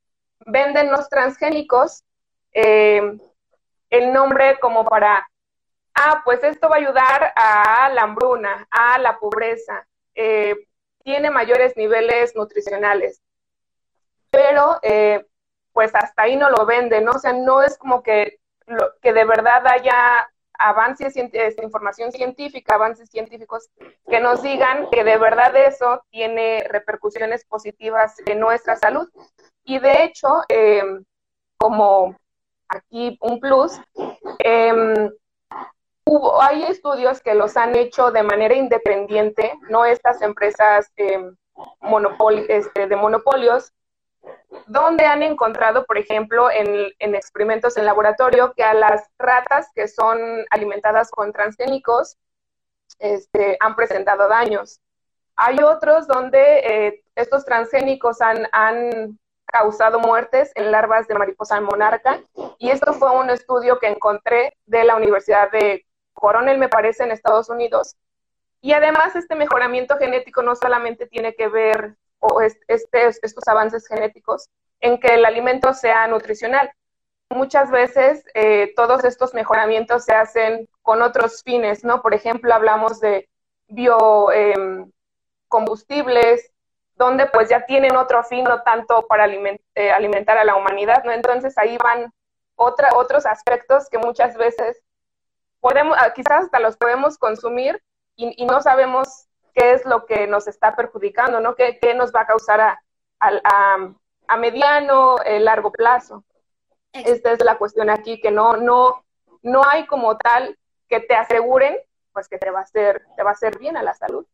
venden 0.47 0.91
los 0.91 1.09
transgénicos 1.09 2.05
eh, 2.53 3.19
el 3.91 4.12
nombre 4.12 4.59
como 4.61 4.85
para, 4.85 5.29
ah, 5.95 6.23
pues 6.25 6.43
esto 6.43 6.69
va 6.69 6.77
a 6.77 6.79
ayudar 6.79 7.33
a 7.37 7.91
la 7.93 8.03
hambruna, 8.03 8.67
a 8.71 8.99
la 8.99 9.19
pobreza, 9.19 9.87
eh, 10.15 10.55
tiene 11.03 11.31
mayores 11.31 11.77
niveles 11.77 12.35
nutricionales. 12.35 13.21
Pero 14.31 14.81
pues 15.73 15.95
hasta 15.95 16.23
ahí 16.23 16.37
no 16.37 16.50
lo 16.50 16.67
venden, 16.67 17.05
¿no? 17.05 17.12
O 17.12 17.19
sea, 17.19 17.33
no 17.33 17.62
es 17.62 17.77
como 17.79 18.03
que, 18.03 18.39
que 19.00 19.12
de 19.12 19.25
verdad 19.25 19.67
haya 19.67 20.31
avances, 20.61 21.14
esta 21.17 21.64
información 21.64 22.12
científica, 22.12 22.75
avances 22.75 23.09
científicos 23.09 23.69
que 24.09 24.21
nos 24.21 24.43
digan 24.43 24.88
que 24.90 25.02
de 25.02 25.17
verdad 25.17 25.57
eso 25.57 26.02
tiene 26.11 26.64
repercusiones 26.69 27.45
positivas 27.47 28.14
en 28.26 28.38
nuestra 28.38 28.76
salud. 28.76 29.09
Y 29.64 29.79
de 29.79 30.05
hecho, 30.05 30.29
em, 30.49 31.05
como 31.57 32.17
aquí 32.69 33.19
un 33.23 33.40
plus, 33.40 33.81
eh, 34.45 35.11
hubo, 36.05 36.43
hay 36.43 36.64
estudios 36.64 37.21
que 37.21 37.35
los 37.35 37.57
han 37.57 37.75
hecho 37.75 38.11
de 38.11 38.23
manera 38.23 38.55
independiente, 38.55 39.55
no 39.69 39.85
estas 39.85 40.21
empresas 40.23 40.93
eh, 40.97 41.31
este, 42.49 42.87
de 42.87 42.97
monopolios, 42.97 43.73
donde 44.67 45.05
han 45.05 45.23
encontrado, 45.23 45.85
por 45.85 45.99
ejemplo, 45.99 46.50
en, 46.50 47.15
experimentos 47.15 47.77
en 47.77 47.87
laboratorio, 47.87 48.53
que 48.55 48.62
a 48.62 48.75
las 48.75 49.09
ratas 49.19 49.69
que 49.75 49.89
son 49.89 50.19
alimentadas 50.50 51.11
con 51.11 51.33
transgénicos, 51.33 52.17
este, 52.99 53.57
han 53.61 53.77
presentado 53.77 54.29
daños. 54.29 54.81
Hay 55.37 55.59
otros 55.62 56.07
donde 56.07 56.59
eh, 56.59 57.03
estos 57.15 57.45
transgénicos 57.45 58.21
han, 58.21 58.47
han 58.53 59.19
causado 59.50 59.99
muertes 59.99 60.53
en 60.55 60.71
larvas 60.71 61.09
de 61.09 61.15
mariposa 61.15 61.61
monarca. 61.61 62.21
Y 62.59 62.71
esto 62.71 62.93
fue 62.93 63.11
un 63.11 63.31
estudio 63.31 63.79
que 63.79 63.89
encontré 63.89 64.57
de 64.67 64.85
la 64.85 64.97
Universidad 64.97 65.50
de 65.50 65.85
Coronel, 66.12 66.59
me 66.59 66.69
parece, 66.69 67.05
en 67.05 67.11
Estados 67.11 67.49
Unidos. 67.49 67.97
Y 68.61 68.73
además 68.73 69.17
este 69.17 69.35
mejoramiento 69.35 69.97
genético 69.97 70.43
no 70.43 70.55
solamente 70.55 71.07
tiene 71.07 71.35
que 71.35 71.49
ver, 71.49 71.97
o 72.21 72.41
este, 72.41 72.65
estos 72.69 73.49
avances 73.49 73.89
genéticos, 73.89 74.49
en 74.81 75.00
que 75.00 75.15
el 75.15 75.25
alimento 75.25 75.75
sea 75.75 76.07
nutricional. 76.07 76.71
Muchas 77.31 77.71
veces 77.71 78.25
eh, 78.35 78.73
todos 78.77 79.05
estos 79.05 79.35
mejoramientos 79.35 80.05
se 80.05 80.12
hacen 80.12 80.69
con 80.83 81.03
otros 81.03 81.43
fines, 81.43 81.83
¿no? 81.85 82.03
Por 82.03 82.15
ejemplo, 82.15 82.55
hablamos 82.55 83.00
de 83.00 83.29
biocombustibles, 83.69 86.45
em, 86.45 86.50
donde 86.97 87.27
pues 87.27 87.49
ya 87.49 87.65
tienen 87.67 87.97
otro 87.97 88.23
fin, 88.25 88.45
no 88.45 88.62
tanto 88.62 89.07
para 89.07 89.27
eh, 89.27 89.91
alimentar 89.91 90.39
a 90.39 90.45
la 90.45 90.57
humanidad, 90.57 91.03
¿no? 91.05 91.12
Entonces 91.12 91.57
ahí 91.57 91.79
van 91.79 92.12
otra, 92.57 92.91
otros 92.95 93.25
aspectos 93.25 93.89
que 93.89 93.99
muchas 93.99 94.37
veces 94.37 94.83
podemos, 95.61 95.97
ah, 95.99 96.12
quizás 96.15 96.45
hasta 96.45 96.61
los 96.61 96.77
podemos 96.77 97.17
consumir 97.17 97.83
y, 98.17 98.45
no 98.45 98.61
sabemos 98.61 99.30
qué 99.54 99.73
es 99.73 99.85
lo 99.85 100.07
que 100.07 100.26
nos 100.26 100.47
está 100.49 100.75
perjudicando, 100.75 101.40
¿no? 101.40 101.54
¿Qué, 101.54 101.78
qué 101.80 101.95
nos 101.95 102.12
va 102.12 102.23
a 102.23 102.26
causar 102.26 102.61
a, 102.61 102.83
a, 103.19 103.95
a 104.28 104.37
mediano, 104.37 105.16
eh, 105.25 105.40
largo 105.40 105.73
plazo? 105.73 106.25
Esta 106.92 107.33
es 107.33 107.45
la 107.45 107.57
cuestión 107.57 107.88
aquí, 107.88 108.21
que 108.21 108.30
no, 108.30 108.57
no, 108.57 109.04
no 109.42 109.62
hay 109.64 109.87
como 109.87 110.16
tal 110.16 110.59
que 110.88 111.00
te 111.00 111.14
aseguren 111.14 111.76
pues 112.12 112.28
que 112.28 112.38
te 112.38 112.50
va 112.50 112.61
a 112.61 112.62
hacer, 112.62 113.07
te 113.16 113.23
va 113.23 113.30
a 113.30 113.35
hacer 113.35 113.59
bien 113.59 113.76
a 113.76 113.83
la 113.83 113.95
salud. 113.95 114.26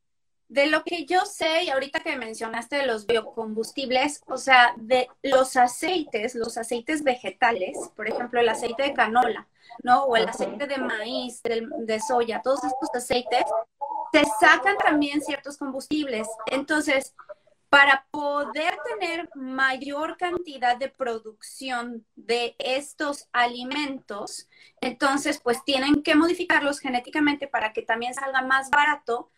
De 0.48 0.66
lo 0.66 0.84
que 0.84 1.06
yo 1.06 1.26
sé, 1.26 1.64
y 1.64 1.70
ahorita 1.70 2.00
que 2.00 2.16
mencionaste 2.16 2.76
de 2.76 2.86
los 2.86 3.06
biocombustibles, 3.06 4.22
o 4.28 4.36
sea, 4.36 4.74
de 4.76 5.08
los 5.22 5.56
aceites, 5.56 6.36
los 6.36 6.56
aceites 6.56 7.02
vegetales, 7.02 7.76
por 7.96 8.08
ejemplo, 8.08 8.38
el 8.40 8.48
aceite 8.48 8.84
de 8.84 8.94
canola, 8.94 9.48
¿no? 9.82 10.04
O 10.04 10.16
el 10.16 10.28
aceite 10.28 10.68
de 10.68 10.78
maíz, 10.78 11.42
de, 11.42 11.66
de 11.78 12.00
soya, 12.00 12.42
todos 12.42 12.62
estos 12.62 12.88
aceites, 12.94 13.44
se 14.16 14.24
sacan 14.40 14.78
también 14.78 15.20
ciertos 15.20 15.58
combustibles. 15.58 16.26
Entonces, 16.46 17.14
para 17.68 18.06
poder 18.10 18.78
tener 18.88 19.28
mayor 19.34 20.16
cantidad 20.16 20.76
de 20.76 20.88
producción 20.88 22.06
de 22.14 22.56
estos 22.58 23.28
alimentos, 23.32 24.48
entonces 24.80 25.40
pues 25.42 25.62
tienen 25.64 26.02
que 26.02 26.14
modificarlos 26.14 26.78
genéticamente 26.78 27.46
para 27.46 27.74
que 27.74 27.82
también 27.82 28.14
salga 28.14 28.40
más 28.40 28.70
barato 28.70 29.30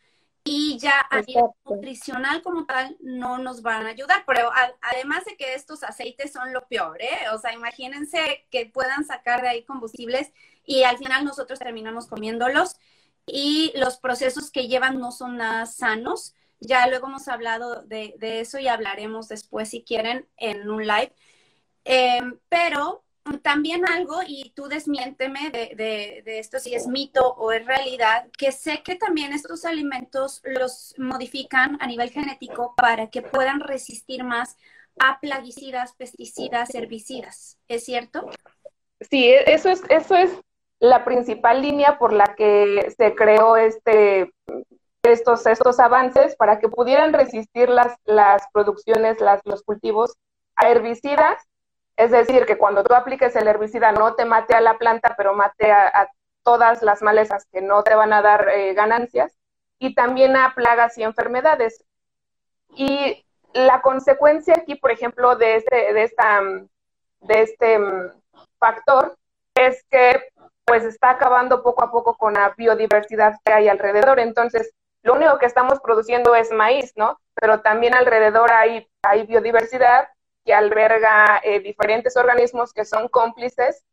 y 0.44 0.78
ya 0.78 1.06
a 1.10 1.22
nivel 1.22 1.46
nutricional 1.64 2.42
como 2.42 2.64
tal 2.64 2.96
no 3.00 3.38
nos 3.38 3.62
van 3.62 3.86
a 3.86 3.90
ayudar. 3.90 4.22
Pero 4.26 4.50
además 4.80 5.24
de 5.24 5.36
que 5.36 5.54
estos 5.54 5.82
aceites 5.82 6.32
son 6.32 6.52
lo 6.52 6.68
peor, 6.68 7.02
¿eh? 7.02 7.28
O 7.34 7.38
sea, 7.38 7.52
imagínense 7.52 8.46
que 8.50 8.66
puedan 8.66 9.04
sacar 9.04 9.42
de 9.42 9.48
ahí 9.48 9.64
combustibles 9.64 10.32
y 10.64 10.84
al 10.84 10.98
final 10.98 11.24
nosotros 11.24 11.58
terminamos 11.58 12.06
comiéndolos 12.06 12.76
y 13.28 13.72
los 13.76 13.98
procesos 13.98 14.50
que 14.50 14.68
llevan 14.68 14.98
no 14.98 15.12
son 15.12 15.36
nada 15.36 15.66
sanos. 15.66 16.34
Ya 16.60 16.86
luego 16.88 17.06
hemos 17.06 17.28
hablado 17.28 17.82
de, 17.82 18.16
eso 18.20 18.58
y 18.58 18.68
hablaremos 18.68 19.28
después 19.28 19.70
si 19.70 19.82
quieren 19.82 20.26
en 20.36 20.68
un 20.68 20.86
live. 20.86 21.12
Em, 21.84 22.38
pero 22.48 23.04
también 23.42 23.86
algo, 23.86 24.20
y 24.26 24.52
tú 24.54 24.68
desmiénteme 24.68 25.50
de, 25.50 26.22
esto 26.38 26.58
si 26.58 26.74
es 26.74 26.86
mito 26.86 27.34
o 27.34 27.52
es 27.52 27.64
realidad, 27.66 28.28
que 28.36 28.52
sé 28.52 28.82
que 28.82 28.96
también 28.96 29.32
estos 29.32 29.64
alimentos 29.64 30.40
los 30.44 30.94
modifican 30.98 31.76
a 31.80 31.86
nivel 31.86 32.10
genético 32.10 32.74
para 32.76 33.10
que 33.10 33.22
puedan 33.22 33.60
resistir 33.60 34.24
más 34.24 34.56
a 34.98 35.20
plaguicidas, 35.20 35.92
pesticidas, 35.92 36.74
herbicidas. 36.74 37.58
¿Es 37.68 37.84
cierto? 37.84 38.28
Sí, 39.08 39.24
e, 39.26 39.52
eso 39.52 39.68
es, 39.68 39.82
eso 39.90 40.16
es 40.16 40.30
la 40.80 41.04
principal 41.04 41.62
línea 41.62 41.98
por 41.98 42.12
la 42.12 42.34
que 42.36 42.92
se 42.96 43.14
creó 43.14 43.56
este, 43.56 44.32
estos, 45.02 45.46
estos 45.46 45.80
avances 45.80 46.36
para 46.36 46.58
que 46.58 46.68
pudieran 46.68 47.12
resistir 47.12 47.68
las, 47.68 47.96
las 48.04 48.42
producciones, 48.52 49.20
las, 49.20 49.40
los 49.44 49.62
cultivos 49.62 50.14
a 50.56 50.68
herbicidas 50.68 51.48
es 51.98 52.12
decir, 52.12 52.46
que 52.46 52.56
cuando 52.56 52.84
tú 52.84 52.94
apliques 52.94 53.34
el 53.34 53.48
herbicida 53.48 53.90
no 53.90 54.14
te 54.14 54.24
mate 54.24 54.54
a 54.54 54.60
la 54.60 54.78
planta, 54.78 55.14
pero 55.16 55.34
mate 55.34 55.72
a, 55.72 56.08
todas 56.44 56.82
las 56.82 57.02
malezas 57.02 57.44
que 57.52 57.60
no 57.60 57.82
te 57.82 57.94
van 57.94 58.12
a 58.12 58.22
dar 58.22 58.48
eh, 58.48 58.72
ganancias, 58.72 59.36
y 59.78 59.94
también 59.94 60.34
a 60.36 60.54
plagas 60.54 60.96
y 60.96 61.02
enfermedades. 61.02 61.84
Y 62.74 63.26
la 63.52 63.82
consecuencia 63.82 64.54
aquí, 64.54 64.76
por 64.76 64.92
ejemplo, 64.92 65.36
de 65.36 65.56
este, 65.56 65.92
de 65.92 66.04
esta, 66.04 66.40
de 67.20 67.42
este 67.42 67.78
mm, 67.78 68.12
factor 68.58 69.18
es 69.56 69.84
que 69.90 70.22
pues 70.68 70.84
está 70.84 71.10
acabando 71.10 71.62
poco 71.62 71.82
a 71.82 71.90
poco 71.90 72.16
con 72.16 72.34
la 72.34 72.54
biodiversidad 72.56 73.36
que 73.44 73.52
hay 73.52 73.68
alrededor. 73.68 74.20
Entonces, 74.20 74.72
lo 75.02 75.14
único 75.14 75.38
que 75.38 75.46
estamos 75.46 75.80
produciendo 75.80 76.34
es 76.34 76.50
maíz, 76.50 76.92
¿no? 76.96 77.18
Pero 77.34 77.60
también 77.60 77.94
alrededor 77.94 78.52
hay, 78.52 78.86
hay 79.02 79.26
biodiversidad 79.26 80.08
que 80.44 80.52
alberga 80.52 81.40
eh, 81.42 81.60
diferentes 81.60 82.16
organismos 82.16 82.72
que 82.72 82.84
son 82.84 83.08
cómplices 83.08 83.84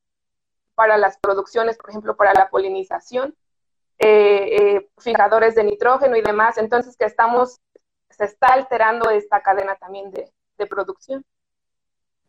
para 0.76 0.98
las 0.98 1.18
producciones, 1.18 1.78
por 1.78 1.90
ejemplo, 1.90 2.18
para 2.18 2.34
la 2.34 2.50
polinización, 2.50 3.36
eh, 3.98 4.50
eh, 4.52 4.90
fijadores 4.98 5.56
de 5.56 5.64
nitrógeno 5.64 6.18
y 6.18 6.22
demás. 6.22 6.58
Entonces, 6.58 6.98
que 6.98 7.06
estamos, 7.06 7.62
se 8.10 8.26
está 8.26 8.48
alterando 8.48 9.10
esta 9.10 9.42
cadena 9.42 9.76
también 9.76 10.12
de, 10.12 10.32
de 10.58 10.68
producción. 10.68 11.24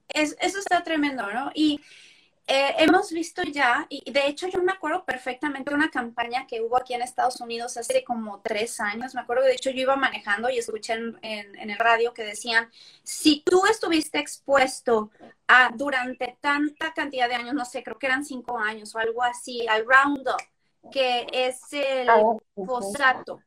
Es, 0.08 0.36
eso 0.40 0.60
está 0.60 0.84
tremendo, 0.84 1.26
¿no? 1.32 1.50
Y 1.54 1.80
eh, 2.48 2.76
hemos 2.78 3.10
visto 3.10 3.42
ya, 3.42 3.86
y 3.88 4.08
de 4.12 4.28
hecho 4.28 4.46
yo 4.46 4.62
me 4.62 4.70
acuerdo 4.70 5.04
perfectamente 5.04 5.70
de 5.70 5.76
una 5.76 5.90
campaña 5.90 6.46
que 6.46 6.60
hubo 6.60 6.76
aquí 6.76 6.94
en 6.94 7.02
Estados 7.02 7.40
Unidos 7.40 7.76
hace 7.76 8.04
como 8.04 8.40
tres 8.40 8.78
años, 8.78 9.16
me 9.16 9.20
acuerdo, 9.20 9.42
de 9.44 9.54
hecho 9.54 9.70
yo 9.70 9.80
iba 9.80 9.96
manejando 9.96 10.48
y 10.48 10.58
escuché 10.58 10.92
en, 10.92 11.18
en, 11.22 11.70
el 11.70 11.78
radio 11.78 12.14
que 12.14 12.22
decían, 12.22 12.70
si 13.02 13.42
tú 13.44 13.66
estuviste 13.66 14.20
expuesto 14.20 15.10
a 15.48 15.72
durante 15.74 16.38
tanta 16.40 16.94
cantidad 16.94 17.28
de 17.28 17.34
años, 17.34 17.54
no 17.54 17.64
sé, 17.64 17.82
creo 17.82 17.98
que 17.98 18.06
eran 18.06 18.24
cinco 18.24 18.56
años 18.58 18.94
o 18.94 18.98
algo 19.00 19.24
así, 19.24 19.66
al 19.66 19.84
Roundup, 19.84 20.40
que 20.92 21.26
es 21.32 21.60
el 21.72 22.08
ah, 22.08 22.22
fosfato, 22.54 23.40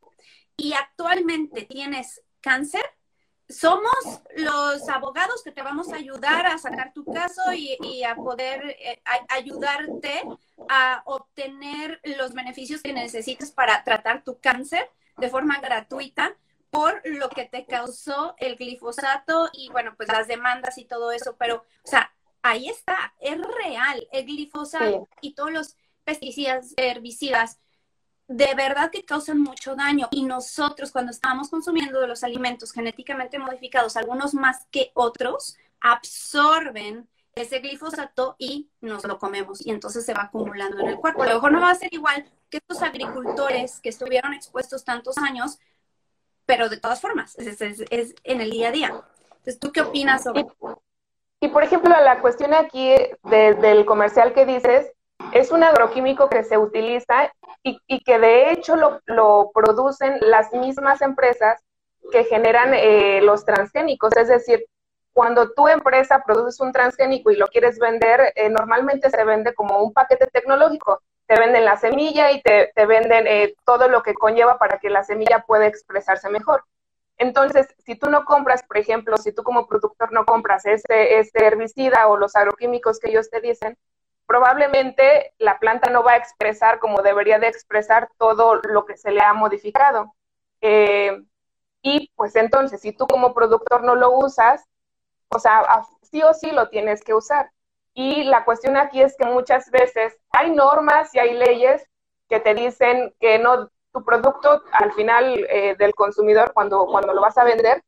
y 0.58 0.74
actualmente 0.74 1.62
tienes 1.63 2.22
cáncer, 2.41 2.84
somos 3.50 4.22
los 4.36 4.88
abogados 4.89 5.44
que 5.44 5.51
te 5.51 5.63
vamos 5.63 5.91
a 5.91 5.96
ayudar 5.96 6.46
a 6.46 6.58
sacar 6.60 6.94
tu 6.94 7.03
caso 7.03 7.41
y, 7.51 8.03
a 8.03 8.15
poder 8.15 8.77
eh, 8.79 9.01
ayudarte 9.29 10.24
a 10.70 11.01
obtener 11.06 12.00
los 12.18 12.34
beneficios 12.34 12.82
que 12.84 12.94
necesitas 12.94 13.51
para 13.51 13.84
tratar 13.84 14.24
tu 14.24 14.39
cáncer 14.39 14.89
de 15.18 15.29
forma 15.29 15.60
gratuita 15.60 16.36
por 16.70 17.01
lo 17.03 17.29
que 17.29 17.46
te 17.46 17.65
causó 17.65 18.36
el 18.38 18.56
glifosato 18.56 19.50
y 19.53 19.70
bueno, 19.70 19.96
pues 19.98 20.10
las 20.10 20.27
demandas 20.27 20.77
y 20.77 20.86
todo 20.86 21.12
eso, 21.12 21.36
pero, 21.39 21.65
o 21.84 21.88
sea, 21.88 22.13
ahí 22.44 22.70
está, 22.70 23.15
es 23.20 23.39
real, 23.63 24.08
el 24.12 24.25
glifosato 24.25 25.08
y 25.22 25.34
todos 25.34 25.51
los 25.51 25.75
pesticidas, 26.03 26.74
herbicidas 26.77 27.60
de 28.29 28.53
verdad 28.53 28.91
que 28.91 29.03
causan 29.03 29.41
mucho 29.41 29.75
daño 29.75 30.07
y 30.12 30.24
nosotros 30.24 30.91
cuando 30.91 31.12
estamos 31.12 31.50
consumiendo 31.50 32.00
de 32.00 32.07
los 32.07 32.24
alimentos 32.24 32.71
genéticamente 32.71 33.39
modificados, 33.39 33.98
algunos 33.98 34.36
más 34.36 34.67
que 34.69 34.91
otros, 34.93 35.57
absorben 35.81 37.09
ese 37.33 37.57
glifosato 37.59 38.36
y 38.38 38.69
nos 38.81 39.03
lo 39.03 39.17
comemos 39.17 39.65
y 39.65 39.71
entonces 39.71 40.05
se 40.05 40.13
va 40.13 40.24
acumulando 40.24 40.79
en 40.79 40.89
el 40.89 40.98
cuerpo. 40.98 41.24
A 41.24 41.27
lo 41.27 41.33
mejor 41.36 41.51
no 41.51 41.62
va 41.62 41.71
a 41.71 41.75
ser 41.75 41.91
igual 41.91 42.24
que 42.51 42.57
estos 42.57 42.83
agricultores 42.83 43.79
que 43.79 43.89
estuvieron 43.89 44.36
expuestos 44.36 44.86
tantos 44.86 45.17
años, 45.17 45.57
pero 46.45 46.69
de 46.69 46.77
todas 46.77 47.01
formas, 47.01 47.36
es, 47.39 47.59
en 48.24 48.41
el 48.41 48.51
día 48.51 48.67
a 48.67 48.71
día. 48.71 49.03
Entonces, 49.38 49.59
¿tú 49.59 49.71
qué 49.71 49.81
opinas 49.81 50.24
sobre 50.24 50.45
y, 51.41 51.48
por 51.48 51.63
ejemplo, 51.63 51.89
la 51.89 52.19
cuestión 52.19 52.53
aquí 52.53 52.93
del 53.24 53.86
comercial 53.86 54.33
que 54.33 54.45
dices, 54.45 54.91
es 55.33 55.51
un 55.51 55.63
agroquímico 55.63 56.29
que 56.29 56.43
se 56.43 56.57
utiliza 56.57 57.31
y, 57.63 58.03
que 58.03 58.19
de 58.19 58.51
hecho 58.51 58.75
lo, 58.75 59.51
producen 59.53 60.17
las 60.21 60.51
mismas 60.53 61.01
empresas 61.01 61.61
que 62.11 62.23
generan 62.23 62.73
eh, 62.73 63.21
los 63.21 63.45
transgénicos. 63.45 64.15
Es 64.15 64.27
decir, 64.27 64.65
cuando 65.13 65.51
tu 65.51 65.67
empresa 65.67 66.23
produce 66.25 66.63
un 66.63 66.71
transgénico 66.71 67.31
y 67.31 67.35
lo 67.35 67.47
quieres 67.47 67.77
vender, 67.77 68.33
eh, 68.35 68.49
normalmente 68.49 69.09
se 69.09 69.23
vende 69.23 69.53
como 69.53 69.83
un 69.83 69.93
paquete 69.93 70.27
tecnológico. 70.27 71.01
Te 71.27 71.39
venden 71.39 71.65
la 71.65 71.77
semilla 71.77 72.31
y 72.31 72.41
te, 72.41 72.71
venden 72.88 73.27
eh, 73.27 73.53
todo 73.65 73.88
lo 73.88 74.01
que 74.01 74.15
conlleva 74.15 74.57
para 74.57 74.79
que 74.79 74.89
la 74.89 75.03
semilla 75.03 75.43
pueda 75.45 75.67
expresarse 75.67 76.29
mejor. 76.29 76.63
Entonces, 77.17 77.67
si 77.85 77.95
tú 77.95 78.09
no 78.09 78.23
compras, 78.23 78.63
por 78.63 78.77
ejemplo, 78.77 79.17
si 79.17 79.33
tú 79.33 79.43
como 79.43 79.67
productor 79.67 80.11
no 80.11 80.25
compras 80.25 80.65
ese, 80.65 81.19
ese 81.19 81.45
herbicida 81.45 82.07
o 82.07 82.17
los 82.17 82.35
agroquímicos 82.35 82.97
que 82.97 83.09
ellos 83.09 83.29
te 83.29 83.41
dicen, 83.41 83.77
probablemente 84.29 85.33
la 85.39 85.57
planta 85.57 85.89
no 85.89 86.03
va 86.03 86.12
a 86.12 86.17
expresar 86.17 86.77
como 86.77 87.01
debería 87.01 87.39
de 87.39 87.48
expresar 87.48 88.09
todo 88.19 88.62
lo 88.62 88.86
que 88.86 88.95
se 88.95 89.09
le 89.09 89.21
ha 89.21 89.33
modificado. 89.33 90.13
Eh, 90.62 91.19
y 91.81 92.12
pues 92.15 92.36
entonces, 92.36 92.79
si 92.79 92.91
tú 92.91 93.07
como 93.07 93.33
productor 93.33 93.83
no 93.83 93.95
lo 93.95 94.12
usas, 94.12 94.63
o 95.29 95.39
sea, 95.39 95.63
sí 96.03 96.21
o 96.21 96.36
sí 96.36 96.51
lo 96.51 96.69
tienes 96.69 97.03
que 97.03 97.15
usar. 97.15 97.50
Y 97.95 98.24
la 98.25 98.45
cuestión 98.45 98.77
aquí 98.77 99.01
es 99.01 99.17
que 99.17 99.25
muchas 99.25 99.71
veces 99.71 100.15
hay 100.31 100.51
normas 100.51 101.13
y 101.15 101.19
hay 101.19 101.33
leyes 101.33 101.83
que 102.29 102.39
te 102.39 102.53
dicen 102.53 103.15
que 103.19 103.39
no, 103.39 103.71
tu 103.91 104.05
producto 104.05 104.62
al 104.74 104.91
final 104.93 105.43
eh, 105.50 105.75
del 105.79 105.95
consumidor, 105.95 106.53
cuando, 106.53 106.86
cuando 106.86 107.15
lo 107.15 107.21
vas 107.21 107.39
a 107.39 107.45
vender, 107.45 107.83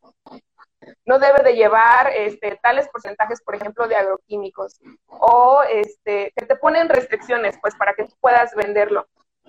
no 1.06 1.20
debe 1.20 1.44
de 1.44 1.56
llevar 1.56 2.12
este, 2.14 2.60
tales 2.62 2.88
porcentajes, 2.90 3.42
por 3.42 3.56
ejemplo, 3.56 3.88
de 3.88 3.96
agroquímicos, 3.96 4.80
o 5.08 5.62
este, 5.70 6.34
que 6.36 6.46
te 6.46 6.56
ponen 6.56 6.90
restricciones, 6.90 7.58
pues, 7.62 7.76
para 7.76 7.94
que 7.94 8.06
tú 8.06 8.16
puedas 8.20 8.56
venderlo. 8.56 9.08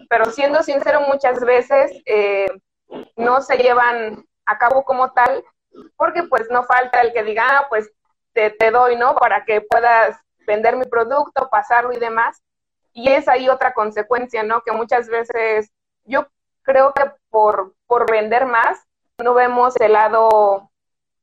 Pero 0.08 0.26
siendo 0.26 0.62
sincero, 0.62 1.00
muchas 1.02 1.40
veces 1.40 1.92
eh, 2.06 2.48
no 3.16 3.40
se 3.40 3.56
llevan 3.56 4.24
a 4.46 4.58
cabo 4.58 4.84
como 4.84 5.12
tal, 5.12 5.44
porque 5.96 6.24
pues 6.24 6.50
no 6.50 6.64
falta 6.64 7.00
el 7.00 7.12
que 7.12 7.22
diga, 7.22 7.46
ah, 7.48 7.66
pues 7.68 7.90
te, 8.32 8.50
te 8.50 8.70
doy, 8.70 8.96
¿no? 8.96 9.14
Para 9.14 9.44
que 9.44 9.60
puedas 9.62 10.18
vender 10.46 10.76
mi 10.76 10.84
producto, 10.84 11.48
pasarlo 11.50 11.92
y 11.92 11.98
demás. 11.98 12.42
Y 12.92 13.10
es 13.10 13.28
ahí 13.28 13.48
otra 13.48 13.72
consecuencia, 13.72 14.42
¿no? 14.42 14.62
Que 14.62 14.72
muchas 14.72 15.08
veces 15.08 15.70
yo 16.04 16.26
creo 16.62 16.92
que 16.92 17.10
por, 17.30 17.74
por 17.86 18.10
vender 18.10 18.46
más 18.46 18.82
no 19.18 19.34
vemos 19.34 19.76
el 19.80 19.92
lado 19.92 20.70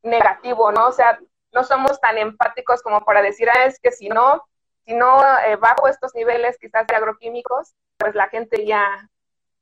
negativo, 0.02 0.72
¿no? 0.72 0.88
O 0.88 0.92
sea, 0.92 1.18
no 1.52 1.64
somos 1.64 2.00
tan 2.00 2.18
empáticos 2.18 2.82
como 2.82 3.04
para 3.04 3.22
decir, 3.22 3.48
ah, 3.50 3.64
es 3.64 3.78
que 3.80 3.92
si 3.92 4.08
no, 4.08 4.44
si 4.84 4.94
no 4.94 5.20
eh, 5.46 5.56
bajo 5.56 5.88
estos 5.88 6.14
niveles 6.14 6.58
quizás 6.58 6.86
de 6.86 6.96
agroquímicos, 6.96 7.74
pues 7.96 8.14
la 8.14 8.28
gente 8.28 8.64
ya 8.66 9.08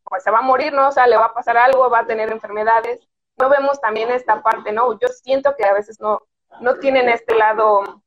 pues 0.05 0.23
se 0.23 0.31
va 0.31 0.39
a 0.39 0.43
morir, 0.43 0.73
¿no? 0.73 0.89
O 0.89 0.93
sea, 0.93 1.07
le 1.07 1.17
va 1.17 1.27
a 1.27 1.35
pasar 1.35 1.57
algo, 1.57 1.91
va 1.91 2.01
a 2.01 2.07
tener 2.07 2.31
enfermedades. 2.31 3.01
No 3.37 3.49
vemos 3.49 3.81
también 3.81 4.11
esta 4.11 4.43
parte, 4.43 4.73
¿no? 4.73 4.99
Yo 4.99 5.09
siento 5.09 5.55
que 5.57 5.65
a 5.65 5.75
veces 5.75 6.01
no, 6.01 6.23
no 6.61 6.77
tienen 6.77 7.09
este 7.09 7.35
lado 7.35 8.03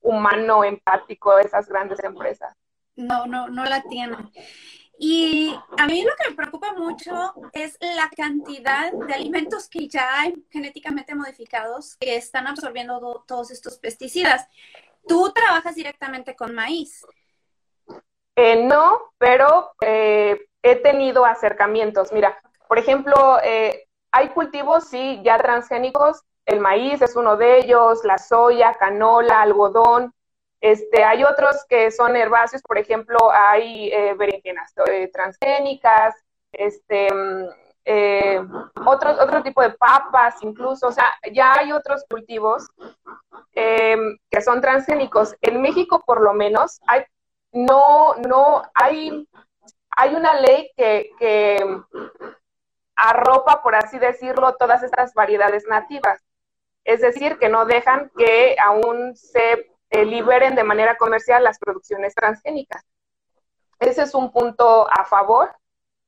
humano, 0.00 0.64
empático, 0.64 1.38
esas 1.38 1.68
grandes 1.68 2.02
empresas. 2.04 2.54
No, 2.96 3.26
no, 3.26 3.48
no 3.48 3.64
la 3.64 3.82
tienen. 3.82 4.30
Y 5.04 5.52
a 5.78 5.86
mí 5.88 6.04
lo 6.04 6.12
que 6.14 6.30
me 6.30 6.36
preocupa 6.36 6.74
mucho 6.74 7.34
es 7.54 7.76
la 7.80 8.08
cantidad 8.16 8.92
de 8.92 9.12
alimentos 9.12 9.68
que 9.68 9.88
ya 9.88 10.20
hay 10.20 10.46
genéticamente 10.48 11.16
modificados 11.16 11.96
que 11.96 12.14
están 12.14 12.46
absorbiendo 12.46 13.24
todos 13.26 13.50
estos 13.50 13.78
pesticidas. 13.78 14.46
¿Tú 15.08 15.32
trabajas 15.32 15.74
directamente 15.74 16.36
con 16.36 16.54
maíz? 16.54 17.04
Eh, 18.36 18.64
no, 18.64 19.12
pero 19.18 19.72
eh, 19.80 20.46
he 20.62 20.76
tenido 20.76 21.24
acercamientos. 21.24 22.12
Mira, 22.12 22.40
por 22.68 22.78
ejemplo, 22.78 23.40
eh, 23.42 23.88
hay 24.12 24.28
cultivos, 24.28 24.84
sí, 24.84 25.20
ya 25.24 25.36
transgénicos. 25.36 26.22
El 26.46 26.60
maíz 26.60 27.02
es 27.02 27.16
uno 27.16 27.36
de 27.36 27.58
ellos, 27.58 28.04
la 28.04 28.18
soya, 28.18 28.74
canola, 28.74 29.42
algodón. 29.42 30.14
Este, 30.62 31.02
hay 31.02 31.24
otros 31.24 31.64
que 31.68 31.90
son 31.90 32.14
herbáceos, 32.14 32.62
por 32.62 32.78
ejemplo, 32.78 33.18
hay 33.32 33.90
eh, 33.92 34.14
berenjenas 34.14 34.72
eh, 34.88 35.10
transgénicas, 35.12 36.14
este, 36.52 37.08
eh, 37.84 38.40
otro, 38.86 39.10
otro 39.20 39.42
tipo 39.42 39.60
de 39.60 39.70
papas 39.70 40.36
incluso, 40.42 40.86
o 40.86 40.92
sea, 40.92 41.16
ya 41.32 41.54
hay 41.54 41.72
otros 41.72 42.04
cultivos 42.08 42.68
que 43.52 44.40
son 44.40 44.60
transgénicos. 44.60 45.34
En 45.40 45.60
México, 45.60 46.00
por 46.06 46.20
lo 46.20 46.32
menos, 46.32 46.80
hay, 46.86 47.02
no, 47.50 48.14
no, 48.28 48.62
hay, 48.72 49.28
hay 49.96 50.14
una 50.14 50.34
ley 50.40 50.70
que, 50.76 51.10
que 51.18 51.56
arropa, 52.94 53.62
por 53.64 53.74
así 53.74 53.98
decirlo, 53.98 54.54
todas 54.54 54.84
estas 54.84 55.12
variedades 55.12 55.66
nativas. 55.66 56.22
Es 56.84 57.00
decir, 57.00 57.38
que 57.38 57.48
no 57.48 57.64
dejan 57.66 58.12
que 58.16 58.56
aún 58.64 59.16
se 59.16 59.71
eh, 59.92 60.06
liberen 60.06 60.54
de 60.54 60.64
manera 60.64 60.96
comercial 60.96 61.44
las 61.44 61.58
producciones 61.58 62.14
transgénicas. 62.14 62.82
Ese 63.78 64.02
es 64.02 64.14
un 64.14 64.32
punto 64.32 64.90
a 64.90 65.04
favor 65.04 65.54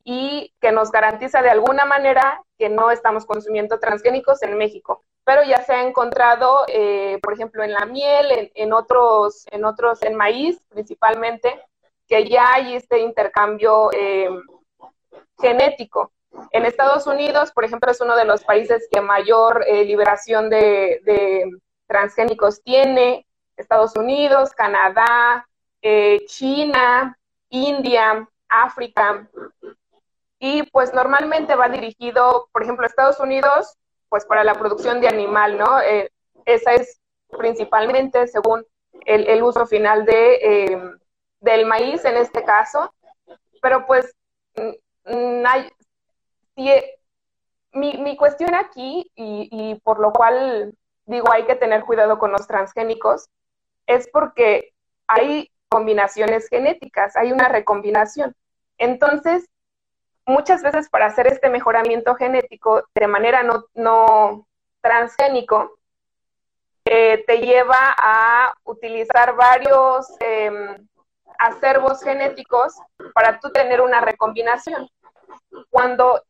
y 0.04 0.54
que 0.58 0.72
nos 0.72 0.90
garantiza 0.90 1.42
de 1.42 1.50
alguna 1.50 1.84
manera 1.84 2.42
que 2.56 2.70
no 2.70 2.90
estamos 2.90 3.26
consumiendo 3.26 3.78
transgénicos 3.78 4.42
en 4.42 4.56
México. 4.56 5.04
Pero 5.24 5.42
ya 5.44 5.62
se 5.62 5.74
ha 5.74 5.82
encontrado, 5.82 6.64
eh, 6.68 7.18
por 7.22 7.34
ejemplo, 7.34 7.62
en 7.62 7.72
la 7.72 7.84
miel, 7.84 8.50
en, 8.54 8.72
otros, 8.72 9.44
en 9.50 9.66
otros, 9.66 10.02
en 10.02 10.14
maíz 10.14 10.58
principalmente, 10.70 11.62
que 12.08 12.26
ya 12.26 12.54
hay 12.54 12.76
este 12.76 13.00
intercambio 13.00 13.90
eh, 13.92 14.30
genético. 15.38 16.10
En 16.52 16.64
Estados 16.64 17.06
Unidos, 17.06 17.52
por 17.52 17.64
ejemplo, 17.64 17.90
es 17.90 18.00
uno 18.00 18.16
de 18.16 18.24
los 18.24 18.44
países 18.44 18.88
que 18.90 19.02
mayor 19.02 19.62
liberación 19.68 20.48
de, 20.48 21.00
de 21.04 21.50
transgénicos 21.86 22.62
tiene. 22.62 23.26
Estados 23.56 23.96
Unidos, 23.96 24.52
Canadá, 24.52 25.46
eh, 25.82 26.24
China, 26.26 27.16
India, 27.50 28.28
África. 28.48 29.28
Y 30.38 30.64
pues 30.64 30.92
normalmente 30.92 31.54
va 31.54 31.68
dirigido, 31.68 32.48
por 32.52 32.62
ejemplo, 32.62 32.86
Estados 32.86 33.20
Unidos, 33.20 33.76
pues 34.08 34.24
para 34.26 34.44
la 34.44 34.54
producción 34.54 35.00
de 35.00 35.08
animal, 35.08 35.58
¿no? 35.58 35.80
Eh, 35.80 36.10
esa 36.44 36.74
es 36.74 37.00
principalmente 37.38 38.26
según 38.26 38.64
el, 39.06 39.42
uso 39.42 39.66
final 39.66 40.04
de, 40.04 40.34
eh, 40.34 40.82
del 41.40 41.66
maíz 41.66 42.04
en 42.04 42.16
este 42.16 42.44
caso. 42.44 42.94
Pero 43.60 43.86
pues 43.86 44.14
hay, 45.06 45.70
mi, 47.72 47.98
mi, 47.98 48.16
cuestión 48.16 48.54
aquí, 48.54 49.10
y 49.16 49.74
por 49.82 49.98
lo 49.98 50.12
cual 50.12 50.74
digo 51.06 51.32
hay 51.32 51.44
que 51.44 51.54
tener 51.54 51.84
cuidado 51.84 52.18
con 52.18 52.32
los 52.32 52.46
transgénicos, 52.46 53.28
es 53.86 54.08
porque 54.08 54.72
hay 55.06 55.50
combinaciones 55.68 56.48
genéticas, 56.48 57.16
hay 57.16 57.32
una 57.32 57.48
recombinación. 57.48 58.34
Entonces, 58.78 59.48
muchas 60.26 60.62
veces 60.62 60.88
para 60.88 61.06
hacer 61.06 61.26
este 61.26 61.50
mejoramiento 61.50 62.14
genético 62.14 62.84
de 62.94 63.06
manera 63.06 63.42
no, 63.74 64.46
transgénico, 64.80 65.78
eh, 66.86 67.24
te 67.26 67.38
lleva 67.38 67.94
a 67.98 68.54
utilizar 68.64 69.34
varios 69.36 70.06
em, 70.20 70.86
acervos 71.38 72.02
genéticos 72.02 72.74
para 73.14 73.40
tú 73.40 73.50
tener 73.50 73.80
una 73.80 74.00
recombinación. 74.00 74.88
Cuando 75.70 76.22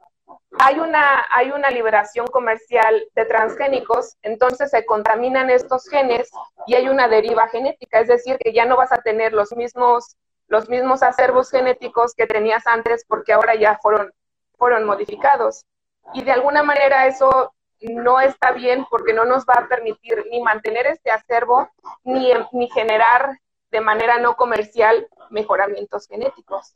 hay 0.58 0.78
una, 0.78 1.26
hay 1.30 1.50
una 1.50 1.70
liberación 1.70 2.26
comercial 2.26 3.04
de 3.14 3.24
transgénicos, 3.24 4.16
entonces 4.22 4.70
se 4.70 4.84
contaminan 4.86 5.50
estos 5.50 5.88
genes 5.88 6.30
y 6.66 6.74
hay 6.74 6.88
una 6.88 7.08
deriva 7.08 7.48
genética, 7.48 8.00
es 8.00 8.08
decir, 8.08 8.38
que 8.38 8.52
ya 8.52 8.64
no 8.64 8.76
vas 8.76 8.92
a 8.92 9.02
tener 9.02 9.32
los 9.32 9.52
mismos, 9.56 10.16
los 10.48 10.68
mismos 10.68 11.02
acervos 11.02 11.50
genéticos 11.50 12.14
que 12.14 12.26
tenías 12.26 12.66
antes 12.66 13.04
porque 13.06 13.32
ahora 13.32 13.54
ya 13.54 13.78
fueron, 13.82 14.12
fueron 14.56 14.84
modificados. 14.84 15.64
Y 16.12 16.22
de 16.22 16.32
alguna 16.32 16.62
manera 16.62 17.06
eso 17.06 17.52
no 17.80 18.20
está 18.20 18.52
bien 18.52 18.86
porque 18.90 19.12
no 19.12 19.24
nos 19.24 19.44
va 19.44 19.54
a 19.54 19.68
permitir 19.68 20.24
ni 20.30 20.40
mantener 20.40 20.86
este 20.86 21.10
acervo 21.10 21.68
ni, 22.04 22.32
ni 22.52 22.68
generar 22.70 23.38
de 23.70 23.80
manera 23.80 24.18
no 24.18 24.36
comercial 24.36 25.08
mejoramientos 25.30 26.06
genéticos. 26.06 26.74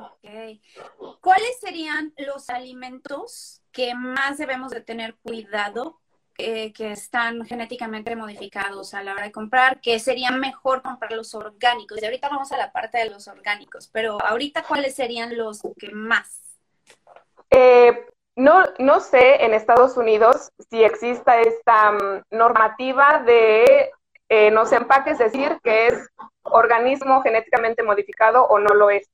Ok. 0.00 1.20
¿Cuáles 1.20 1.60
serían 1.60 2.14
los 2.16 2.48
alimentos 2.50 3.62
que 3.72 3.94
más 3.94 4.38
debemos 4.38 4.70
de 4.70 4.80
tener 4.80 5.16
cuidado 5.16 6.00
eh, 6.42 6.72
que 6.72 6.92
están 6.92 7.44
genéticamente 7.44 8.16
modificados 8.16 8.94
a 8.94 9.02
la 9.02 9.12
hora 9.12 9.24
de 9.24 9.32
comprar, 9.32 9.78
que 9.82 9.98
sería 9.98 10.30
mejor 10.30 10.80
comprar 10.80 11.12
los 11.12 11.34
orgánicos. 11.34 12.00
Y 12.00 12.04
ahorita 12.06 12.30
vamos 12.30 12.50
a 12.50 12.56
la 12.56 12.72
parte 12.72 12.96
de 12.96 13.10
los 13.10 13.28
orgánicos, 13.28 13.90
pero 13.92 14.16
ahorita, 14.24 14.62
¿cuáles 14.62 14.94
serían 14.94 15.36
los 15.36 15.60
que 15.78 15.90
más? 15.92 16.40
Eh, 17.50 18.06
no, 18.36 18.64
no 18.78 19.00
sé 19.00 19.44
en 19.44 19.52
Estados 19.52 19.98
Unidos 19.98 20.50
si 20.70 20.82
exista 20.82 21.42
esta 21.42 21.92
mm, 21.92 22.22
normativa 22.30 23.22
de 23.26 23.90
eh, 24.30 24.50
los 24.50 24.72
empaques, 24.72 25.18
decir 25.18 25.58
que 25.62 25.88
es 25.88 26.08
organismo 26.42 27.20
genéticamente 27.20 27.82
modificado 27.82 28.44
o 28.46 28.58
no 28.58 28.74
lo 28.74 28.88
es 28.88 29.10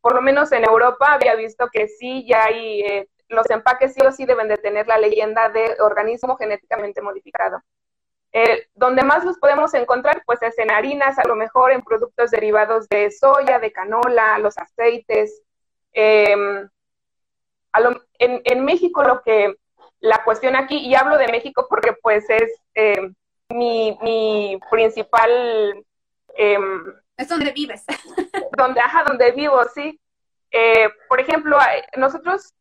por 0.00 0.14
lo 0.14 0.22
menos 0.22 0.50
en 0.52 0.64
Europa 0.64 1.12
había 1.12 1.34
visto 1.34 1.68
que 1.72 1.88
sí, 1.88 2.26
ya 2.26 2.44
hay, 2.44 2.82
eh, 2.82 3.08
los 3.28 3.48
empaques 3.50 3.94
sí 3.94 4.00
o 4.06 4.12
sí 4.12 4.24
deben 4.24 4.48
de 4.48 4.56
tener 4.56 4.86
la 4.86 4.98
leyenda 4.98 5.48
de 5.50 5.76
organismo 5.80 6.36
genéticamente 6.36 7.02
modificado. 7.02 7.62
Eh, 8.32 8.68
donde 8.74 9.02
más 9.02 9.24
los 9.24 9.38
podemos 9.38 9.74
encontrar, 9.74 10.22
pues 10.24 10.40
es 10.42 10.56
en 10.58 10.70
harinas, 10.70 11.18
a 11.18 11.26
lo 11.26 11.34
mejor 11.34 11.72
en 11.72 11.82
productos 11.82 12.30
derivados 12.30 12.88
de 12.88 13.10
soya, 13.10 13.58
de 13.58 13.72
canola, 13.72 14.38
los 14.38 14.56
aceites. 14.56 15.42
Em, 15.92 16.68
en, 18.18 18.64
México 18.64 19.02
lo 19.02 19.22
que, 19.22 19.56
la 20.00 20.22
cuestión 20.24 20.54
aquí, 20.56 20.78
y 20.78 20.94
hablo 20.94 21.18
de 21.18 21.28
México 21.28 21.66
porque 21.68 21.92
pues 22.00 22.24
es 22.30 22.50
mi, 23.48 23.98
mi, 24.00 24.60
principal 24.70 25.84
em, 26.36 26.94
Es 27.16 27.28
donde 27.28 27.52
vives. 27.52 27.84
donde, 28.56 28.80
ajá, 28.80 29.04
donde 29.04 29.32
vivo, 29.32 29.62
sí. 29.74 30.00
Eh, 30.50 30.88
por 31.08 31.20
ejemplo, 31.20 31.58
nosotros 31.96 32.54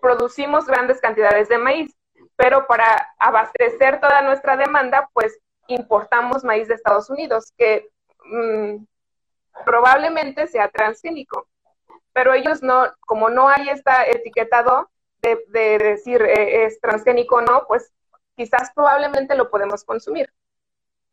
producimos 0.00 0.66
grandes 0.66 1.00
cantidades 1.00 1.48
de 1.48 1.58
maíz, 1.58 1.94
pero 2.36 2.66
para 2.66 3.14
abastecer 3.18 4.00
toda 4.00 4.22
nuestra 4.22 4.56
demanda, 4.56 5.08
pues 5.12 5.38
importamos 5.68 6.44
maíz 6.44 6.68
de 6.68 6.74
Estados 6.74 7.10
Unidos, 7.10 7.52
que 7.56 7.88
mm, 8.24 8.84
probablemente 9.64 10.46
sea 10.46 10.68
transgénico. 10.68 11.48
Pero 12.12 12.34
ellos 12.34 12.62
no, 12.62 12.86
como 13.00 13.30
no 13.30 13.48
hay 13.48 13.68
esta 13.68 14.06
etiquetado 14.06 14.90
de, 15.22 15.78
decir 15.78 16.22
eh, 16.22 16.64
es 16.64 16.80
transgénico 16.80 17.36
o 17.36 17.40
no, 17.40 17.64
pues 17.66 17.92
quizás 18.36 18.70
probablemente 18.74 19.34
lo 19.34 19.50
podemos 19.50 19.84
consumir. 19.84 20.32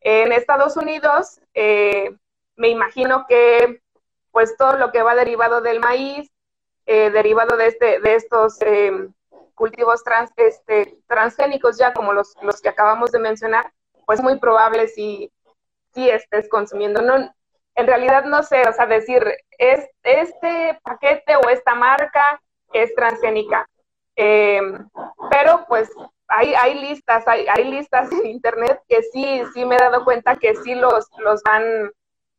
En 0.00 0.32
Estados 0.32 0.76
Unidos, 0.76 1.40
eh, 1.54 2.14
me 2.56 2.68
imagino 2.68 3.26
que 3.26 3.82
pues 4.34 4.56
todo 4.56 4.76
lo 4.76 4.90
que 4.90 5.02
va 5.02 5.14
derivado 5.14 5.60
del 5.60 5.78
maíz, 5.78 6.28
eh, 6.86 7.10
derivado 7.10 7.56
de, 7.56 7.68
este, 7.68 8.00
de 8.00 8.16
estos 8.16 8.58
cultivos 9.54 10.02
trans, 10.02 10.32
este, 10.36 10.98
transgénicos 11.06 11.78
ya 11.78 11.94
como 11.94 12.12
los, 12.12 12.34
los 12.42 12.60
que 12.60 12.68
acabamos 12.68 13.12
de 13.12 13.20
mencionar, 13.20 13.72
pues 14.06 14.20
muy 14.20 14.40
probable 14.40 14.88
si, 14.88 15.30
si 15.94 16.10
estés 16.10 16.48
consumiendo. 16.48 17.00
No, 17.00 17.32
en 17.76 17.86
realidad 17.86 18.24
no 18.24 18.42
sé, 18.42 18.68
o 18.68 18.72
sea, 18.72 18.86
decir, 18.86 19.24
es, 19.56 19.88
este 20.02 20.80
paquete 20.82 21.36
o 21.36 21.48
esta 21.48 21.76
marca 21.76 22.40
es 22.72 22.92
transgénica. 22.96 23.70
Em, 24.16 24.88
pero 25.30 25.64
pues 25.68 25.90
hay, 26.26 26.54
hay 26.54 26.74
listas, 26.74 27.26
hay, 27.28 27.46
hay 27.48 27.70
listas 27.70 28.10
en 28.10 28.26
internet 28.26 28.82
que 28.88 29.00
sí, 29.12 29.42
sí 29.54 29.64
me 29.64 29.76
he 29.76 29.78
dado 29.78 30.04
cuenta 30.04 30.34
que 30.34 30.56
sí 30.56 30.74
los, 30.74 31.08
los 31.18 31.40
van 31.44 31.92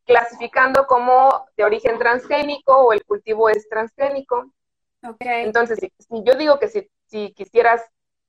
clasificando 0.06 0.86
como 0.86 1.46
de 1.56 1.64
origen 1.64 1.98
transgénico 1.98 2.76
o 2.76 2.92
el 2.92 3.04
cultivo 3.04 3.48
es 3.48 3.68
transgénico. 3.68 4.52
Okay. 5.02 5.44
Entonces, 5.44 5.78
si, 5.78 5.92
yo 6.24 6.34
digo 6.34 6.58
que 6.58 6.68
si, 6.68 6.90
si 7.06 7.32
quisieras 7.34 7.82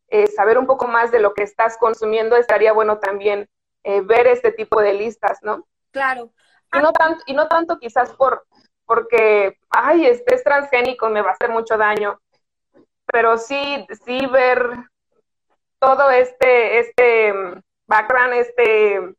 eh, 0.10 0.28
saber 0.28 0.58
un 0.58 0.68
poco 0.68 0.88
más 0.88 1.12
de 1.12 1.20
lo 1.20 1.34
que 1.34 1.44
estás 1.44 1.78
consumiendo, 1.78 2.36
estaría 2.36 2.74
bueno 2.74 3.00
también 3.00 3.48
eh, 3.84 4.02
ver 4.02 4.28
este 4.28 4.52
tipo 4.52 4.82
de 4.82 4.94
listas, 4.94 5.40
¿no? 5.42 5.66
Claro. 5.92 6.32
Y 6.74 6.80
no 6.80 6.92
tanto, 6.92 7.24
y 7.28 7.34
no 7.34 7.48
tanto 7.48 7.80
quizás 7.80 8.14
por 8.14 8.46
porque, 8.88 9.60
ay, 9.70 10.06
este 10.06 10.34
es 10.34 10.44
transgénico, 10.44 11.10
me 11.10 11.22
va 11.22 11.32
a 11.32 11.34
hacer 11.34 11.50
mucho 11.50 11.78
daño, 11.78 12.22
pero 13.06 13.38
sí, 13.38 13.86
sí 14.06 14.26
ver 14.28 14.70
todo 15.78 16.10
este, 16.10 16.80
este 16.80 17.34
background, 17.86 18.34
este, 18.34 19.14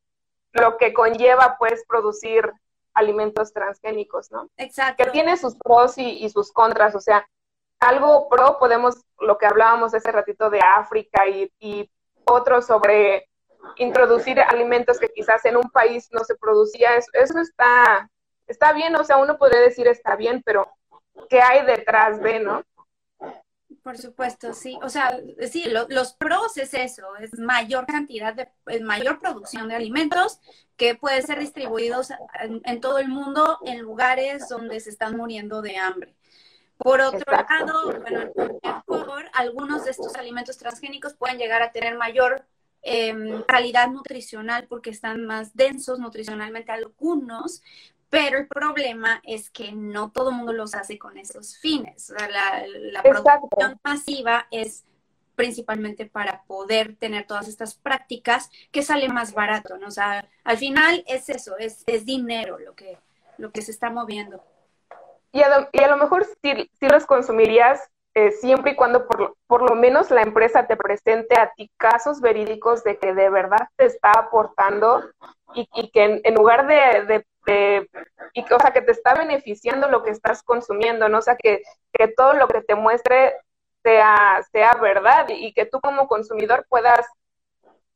lo 0.61 0.77
que 0.77 0.93
conlleva, 0.93 1.57
pues, 1.59 1.85
producir 1.87 2.53
alimentos 2.95 3.53
transgénicos, 3.53 4.31
¿no? 4.33 4.49
Exacto. 4.57 5.05
Que 5.05 5.11
tiene 5.11 5.37
sus 5.37 5.57
pros 5.57 5.99
y, 5.99 6.25
y, 6.25 6.31
sus 6.31 6.53
contras, 6.53 6.95
o 6.95 7.01
sea, 7.01 7.27
algo 7.81 8.29
pro 8.29 8.59
podemos, 8.59 8.97
lo 9.21 9.39
que 9.39 9.47
hablábamos 9.47 9.95
ese 9.95 10.11
ratito 10.11 10.51
de 10.51 10.61
África 10.61 11.27
y, 11.29 11.53
y 11.61 11.91
otro 12.25 12.61
sobre 12.61 13.29
introducir 13.77 14.41
alimentos 14.41 14.99
que 14.99 15.09
quizás 15.09 15.45
en 15.45 15.57
un 15.57 15.71
país 15.71 16.09
no 16.13 16.25
se 16.25 16.37
producía, 16.37 16.97
eso, 16.97 17.11
eso 17.13 17.39
está, 17.39 18.11
está 18.47 18.73
bien, 18.73 18.95
o 18.97 19.05
sea, 19.05 19.19
uno 19.19 19.39
podría 19.39 19.61
decir 19.61 19.87
está 19.87 20.17
bien, 20.17 20.43
pero 20.45 20.69
¿qué 21.29 21.41
hay 21.41 21.65
detrás 21.67 22.21
de, 22.21 22.41
no? 22.41 22.63
Por 23.89 23.97
supuesto, 23.97 24.53
sí. 24.53 24.79
O 24.83 24.91
sea, 24.91 25.19
sí, 25.51 25.65
los 25.89 26.13
pros 26.13 26.59
es 26.59 26.75
eso, 26.75 27.17
es 27.17 27.39
mayor 27.39 27.87
cantidad 27.87 28.35
de, 28.35 28.81
mayor 28.81 29.19
producción 29.19 29.67
de 29.67 29.77
alimentos 29.77 30.41
que 30.77 30.95
puede 30.95 31.23
ser 31.23 31.39
distribuidos 31.39 32.11
en, 32.39 32.81
todo 32.83 32.99
el 32.99 33.09
mundo 33.09 33.59
en 33.65 33.81
lugares 33.81 34.47
donde 34.51 34.79
se 34.81 34.91
están 34.91 35.17
muriendo 35.17 35.63
de 35.63 35.79
hambre. 35.79 36.15
Por 36.77 37.01
otro 37.01 37.33
lado, 37.33 37.99
bueno, 38.03 38.31
en 38.37 39.27
algunos 39.33 39.87
de 39.87 39.93
estos 39.93 40.17
alimentos 40.17 40.59
transgénicos 40.59 41.15
pueden 41.15 41.39
llegar 41.39 41.63
a 41.63 41.73
tener 41.73 41.97
mayor 41.97 42.45
em, 42.83 43.43
calidad 43.45 43.89
nutricional 43.89 44.67
porque 44.69 44.91
están 44.91 45.25
más 45.25 45.57
densos 45.57 45.99
nutricionalmente 45.99 46.73
algunos, 46.73 47.63
pero 48.11 48.39
el 48.39 48.47
problema 48.47 49.21
es 49.25 49.51
que 49.51 49.73
no 49.73 50.11
todo 50.11 50.31
el 50.31 50.37
mundo 50.37 50.53
los 50.53 50.75
hace 50.75 50.99
con 50.99 51.19
esos 51.19 51.59
fines. 51.59 52.13
la, 52.31 53.03
producción 53.03 53.79
masiva 53.85 54.47
es 54.51 54.85
principalmente 55.35 56.07
para 56.07 56.43
poder 56.49 56.97
tener 56.97 57.27
todas 57.27 57.47
estas 57.47 57.77
prácticas 57.77 58.51
que 58.73 58.83
sale 58.83 59.09
más 59.09 59.35
barato, 59.35 59.79
¿no? 59.79 59.87
O 59.87 59.91
sea, 59.93 60.29
al 60.43 60.59
final 60.59 61.05
es 61.07 61.29
eso, 61.29 61.57
es, 61.59 61.85
es 61.87 62.05
dinero 62.05 62.59
lo 62.59 62.75
que, 62.75 62.99
lo 63.37 63.53
que 63.53 63.63
se 63.63 63.71
está 63.71 63.89
moviendo. 63.89 64.43
Y 65.31 65.43
a 65.43 65.49
lo, 65.49 65.69
y 65.71 65.83
a 65.83 65.89
lo 65.89 65.97
mejor 65.97 66.27
sí, 66.43 66.69
los 66.81 67.07
consumirías 67.07 67.89
eh, 68.15 68.33
siempre 68.33 68.73
y 68.73 68.75
cuando 68.75 69.07
por, 69.07 69.37
por, 69.47 69.69
lo 69.69 69.77
menos 69.77 70.11
la 70.11 70.23
empresa 70.23 70.67
te 70.67 70.77
presente 70.77 71.39
a 71.39 71.53
ti 71.53 71.71
casos 71.77 72.21
verídicos 72.21 72.83
de 72.83 72.99
que 72.99 73.15
de 73.15 73.31
verdad 73.31 73.69
te 73.77 73.85
está 73.85 74.11
aportando 74.11 75.05
y, 75.55 75.69
y 75.75 75.91
que 75.91 76.21
en, 76.25 76.35
lugar 76.35 76.67
de, 76.67 77.05
de 77.05 77.27
y, 78.35 78.43
o 78.53 78.61
sea, 78.61 78.73
que 78.73 78.83
te 78.83 78.93
está 78.93 79.15
beneficiando 79.15 79.89
lo 79.89 80.03
que 80.03 80.11
estás 80.11 80.43
consumiendo, 80.43 81.09
¿no? 81.09 81.19
O 81.19 81.23
sea, 81.23 81.37
que, 81.37 81.63
que 81.93 82.09
todo 82.09 82.35
lo 82.35 82.49
que 82.49 82.63
te 82.63 82.75
muestre 82.75 83.35
sea, 83.83 84.43
sea 84.53 84.75
verdad 84.75 85.27
y 85.29 85.53
que 85.53 85.67
tú 85.67 85.81
como 85.81 86.09
consumidor 86.09 86.67
puedas, 86.69 87.07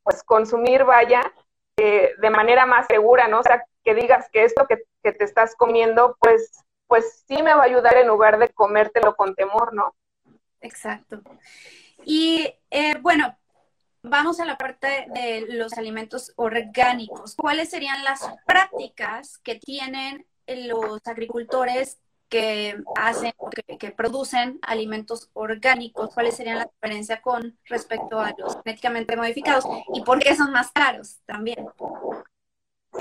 pues, 0.03 0.23
consumir, 0.23 0.85
vaya, 0.85 1.33
eh, 1.77 2.15
de 2.19 2.31
manera 2.31 2.67
más 2.67 2.87
segura, 2.87 3.29
¿no? 3.29 3.41
O 3.41 3.43
sea, 3.43 3.65
que 3.85 3.95
digas 3.95 4.29
que 4.33 4.45
esto 4.45 4.67
que, 4.67 4.83
que, 5.03 5.13
te 5.13 5.25
estás 5.25 5.55
comiendo, 5.57 6.17
pues, 6.21 6.65
pues 6.87 7.25
sí 7.27 7.43
me 7.43 7.55
va 7.55 7.63
a 7.63 7.67
ayudar 7.67 7.97
en 7.97 8.09
lugar 8.09 8.39
de 8.39 8.49
comértelo 8.51 9.15
con 9.17 9.35
temor, 9.35 9.73
¿no? 9.75 9.95
Exacto. 10.61 11.21
Y 12.05 12.55
eh, 12.71 12.99
bueno, 13.01 13.37
vamos 14.03 14.41
a 14.41 14.45
la 14.45 14.59
parte 14.59 15.07
de 15.15 15.47
los 15.49 15.73
alimentos 15.75 16.33
orgánicos. 16.37 17.35
¿Cuáles 17.37 17.71
serían 17.71 18.05
las 18.05 18.29
prácticas 18.47 19.39
que 19.39 19.57
tienen 19.57 20.27
los 20.47 21.01
agricultores 21.07 21.99
que 22.29 22.83
hacen, 22.97 23.33
que, 23.67 23.79
que 23.79 23.91
producen 23.91 24.59
alimentos 24.63 25.31
orgánicos? 25.35 26.13
¿Cuáles 26.15 26.37
serían 26.37 26.59
la 26.59 26.71
diferencia 26.73 27.23
con 27.23 27.59
respecto 27.67 28.21
a 28.21 28.35
los 28.37 28.57
genéticamente 28.63 29.17
modificados? 29.17 29.65
¿Y 29.95 30.03
por 30.03 30.19
qué 30.19 30.35
son 30.35 30.53
más 30.53 30.73
caros 30.73 31.19
también? 31.27 31.67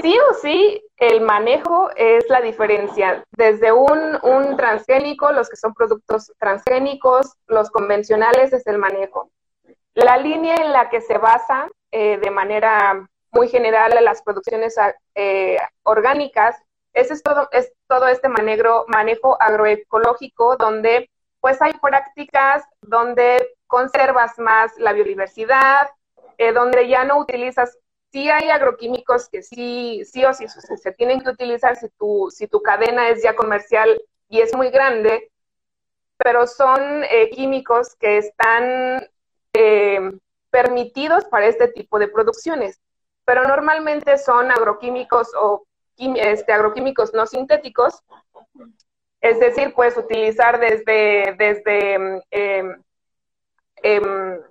Sí 0.02 0.18
o 0.18 0.34
sí, 0.36 0.82
el 0.98 1.20
manejo 1.20 1.90
es 1.98 2.26
la 2.30 2.40
diferencia. 2.40 3.26
Desde 3.32 3.74
un, 3.74 4.18
un 4.24 4.56
transgénico, 4.56 5.34
los 5.34 5.50
que 5.50 5.58
son 5.58 5.74
productos 5.74 6.32
transgénicos, 6.40 7.34
los 7.48 7.70
convencionales 7.72 8.54
es 8.54 8.66
el 8.68 8.78
manejo. 8.78 9.30
La 9.94 10.18
línea 10.18 10.56
en 10.56 10.72
la 10.72 10.90
que 10.90 11.02
se 11.02 11.18
basa 11.18 11.68
eh, 11.92 12.18
de 12.18 12.32
manera 12.32 13.08
muy 13.32 13.50
general 13.50 13.94
las 14.04 14.22
producciones 14.22 14.76
eh, 15.16 15.58
orgánicas 15.84 16.56
es, 16.94 17.22
todo, 17.22 17.50
es 17.52 17.74
todo 17.88 18.08
este 18.08 18.30
manejo, 18.30 18.86
manejo 18.88 19.42
agroecológico 19.42 20.56
donde 20.56 21.10
pues 21.42 21.62
hay 21.62 21.74
prácticas 21.74 22.64
donde 22.82 23.56
conservas 23.68 24.38
más 24.38 24.78
la 24.78 24.94
biodiversidad, 24.94 25.90
eh, 26.38 26.54
donde 26.54 26.88
ya 26.88 27.04
no 27.04 27.18
utilizas, 27.18 27.78
sí 28.12 28.30
hay 28.30 28.50
agroquímicos 28.50 29.28
que 29.30 29.42
sí, 29.42 30.04
sí 30.06 30.24
o 30.24 30.34
sí 30.34 30.46
se, 30.48 30.92
tienen 30.94 31.22
que 31.22 31.30
utilizar 31.30 31.76
si 31.76 31.90
tu, 31.98 32.30
si 32.32 32.48
tu 32.48 32.62
cadena 32.62 33.10
es 33.10 33.24
ya 33.24 33.36
comercial 33.36 34.02
y 34.30 34.40
es 34.40 34.54
muy 34.54 34.70
grande, 34.70 35.32
pero 36.18 36.48
son 36.48 37.04
químicos 37.32 37.96
que 37.96 38.20
están 38.20 39.10
eh, 39.54 40.00
permitidos 40.50 41.26
para 41.26 41.48
este 41.48 41.68
tipo 41.68 42.00
de 42.00 42.08
producciones, 42.08 42.80
pero 43.26 43.44
normalmente 43.44 44.18
son 44.18 44.52
agroquímicos 44.52 45.30
o 45.36 45.66
este, 45.98 46.54
agroquímicos 46.54 47.14
no 47.14 47.26
sintéticos, 47.26 48.02
es 49.20 49.40
decir, 49.40 49.74
puedes 49.74 49.98
utilizar 49.98 50.60
desde, 50.60 51.36
desde 51.38 51.94
em, 52.32 52.82
em, 53.84 54.42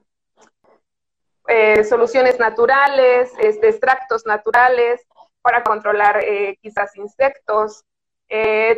eh, 1.48 1.84
soluciones 1.84 2.38
naturales, 2.38 3.32
este, 3.38 3.68
extractos 3.68 4.24
naturales 4.26 5.04
para 5.42 5.64
controlar 5.64 6.22
eh, 6.22 6.58
quizás 6.62 6.94
insectos, 6.96 7.84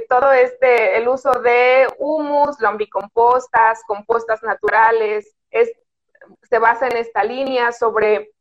todo 0.08 0.32
este, 0.32 0.96
el 0.96 1.08
uso 1.08 1.30
de 1.40 1.86
humus, 1.98 2.58
lombricompostas, 2.58 3.82
compostas 3.86 4.42
naturales, 4.42 5.36
es, 5.50 5.70
se 6.42 6.58
basa 6.58 6.88
en 6.88 6.96
esta 6.96 7.24
línea 7.24 7.72
sobre 7.72 8.32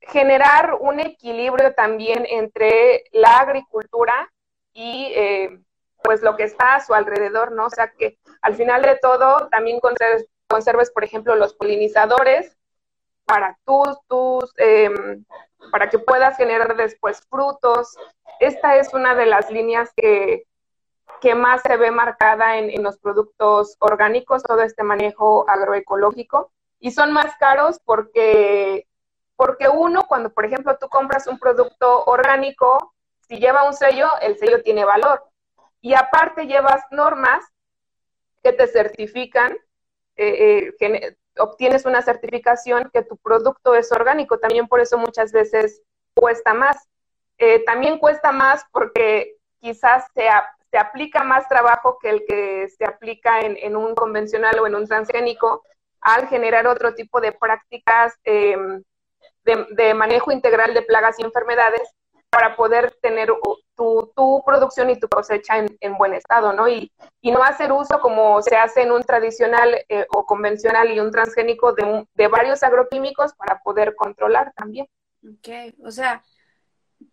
generar 0.00 0.78
un 0.80 1.00
equilibrio 1.00 1.74
también 1.74 2.26
entre 2.28 3.04
la 3.12 3.38
agricultura 3.38 4.32
y 4.72 5.12
eh, 5.14 5.60
pues 6.02 6.22
lo 6.22 6.36
que 6.36 6.44
está 6.44 6.76
a 6.76 6.80
su 6.80 6.94
alrededor, 6.94 7.52
¿no? 7.52 7.66
O 7.66 7.70
sea 7.70 7.92
que 7.92 8.18
al 8.42 8.54
final 8.54 8.82
de 8.82 8.98
todo 9.00 9.48
también 9.48 9.80
conserves, 9.80 10.90
por 10.90 11.04
ejemplo, 11.04 11.34
los 11.34 11.54
polinizadores 11.54 12.56
para 13.24 13.58
tus, 13.64 13.98
tus, 14.08 14.52
em, 14.56 15.24
para 15.70 15.90
que 15.90 15.98
puedas 15.98 16.36
generar 16.36 16.74
después 16.76 17.20
frutos. 17.28 17.96
Esta 18.40 18.76
es 18.76 18.94
una 18.94 19.14
de 19.14 19.26
las 19.26 19.50
líneas 19.50 19.90
que, 19.94 20.44
que 21.20 21.34
más 21.34 21.60
se 21.62 21.76
ve 21.76 21.90
marcada 21.90 22.58
en, 22.58 22.70
en 22.70 22.82
los 22.82 22.98
productos 22.98 23.76
orgánicos, 23.78 24.42
todo 24.42 24.62
este 24.62 24.82
manejo 24.82 25.48
agroecológico. 25.48 26.50
Y 26.80 26.90
son 26.90 27.12
más 27.12 27.36
caros 27.36 27.78
porque, 27.84 28.88
porque 29.36 29.68
uno, 29.68 30.04
cuando 30.08 30.30
por 30.30 30.44
ejemplo 30.44 30.76
tú 30.78 30.88
compras 30.88 31.26
un 31.26 31.38
producto 31.38 32.04
orgánico, 32.04 32.94
si 33.28 33.38
lleva 33.38 33.64
un 33.64 33.74
sello, 33.74 34.08
el 34.22 34.36
sello 34.38 34.62
tiene 34.62 34.84
valor. 34.84 35.24
Y 35.80 35.94
aparte 35.94 36.46
llevas 36.46 36.82
normas 36.90 37.44
que 38.42 38.52
te 38.52 38.66
certifican, 38.66 39.56
eh, 40.16 40.72
eh, 40.80 41.16
obtienes 41.38 41.84
una 41.84 42.02
certificación 42.02 42.90
que 42.92 43.02
tu 43.02 43.16
producto 43.16 43.74
es 43.74 43.92
orgánico. 43.92 44.38
También 44.38 44.68
por 44.68 44.80
eso 44.80 44.98
muchas 44.98 45.32
veces 45.32 45.82
cuesta 46.14 46.54
más. 46.54 46.88
Eh, 47.38 47.64
también 47.64 47.98
cuesta 47.98 48.32
más 48.32 48.64
porque 48.72 49.36
quizás 49.60 50.04
se, 50.14 50.28
se, 50.70 50.78
aplica 50.78 51.24
más 51.24 51.48
trabajo 51.48 51.98
que 51.98 52.10
el 52.10 52.24
que 52.26 52.68
se 52.68 52.84
aplica 52.84 53.40
en, 53.40 53.76
un 53.76 53.94
convencional 53.94 54.58
o 54.60 54.66
en 54.66 54.74
un 54.74 54.86
transgénico 54.86 55.64
al 56.00 56.28
generar 56.28 56.66
otro 56.66 56.94
tipo 56.94 57.20
de 57.20 57.32
prácticas 57.32 58.14
em, 58.24 58.82
de, 59.44 59.94
manejo 59.94 60.32
integral 60.32 60.74
de 60.74 60.82
plagas 60.82 61.18
y 61.18 61.22
enfermedades 61.22 61.82
para 62.30 62.54
poder 62.54 62.96
tener 63.02 63.32
tu, 63.76 64.42
producción 64.44 64.90
y 64.90 65.00
tu 65.00 65.08
cosecha 65.08 65.54
en, 65.58 65.98
buen 65.98 66.14
estado, 66.14 66.52
¿no? 66.52 66.68
Y, 66.68 66.92
no 67.22 67.42
hacer 67.42 67.72
uso 67.72 67.98
como 68.00 68.40
se 68.42 68.56
hace 68.56 68.82
en 68.82 68.92
un 68.92 69.02
tradicional 69.02 69.74
eh, 69.88 70.06
o 70.10 70.24
convencional 70.26 70.90
y 70.92 71.00
un 71.00 71.10
transgénico 71.10 71.72
de, 71.72 72.06
de 72.14 72.28
varios 72.28 72.62
agroquímicos 72.62 73.34
para 73.34 73.60
poder 73.60 73.96
controlar 73.96 74.52
también. 74.54 74.86
Ok, 75.22 75.74
o 75.84 75.90
sea, 75.90 76.22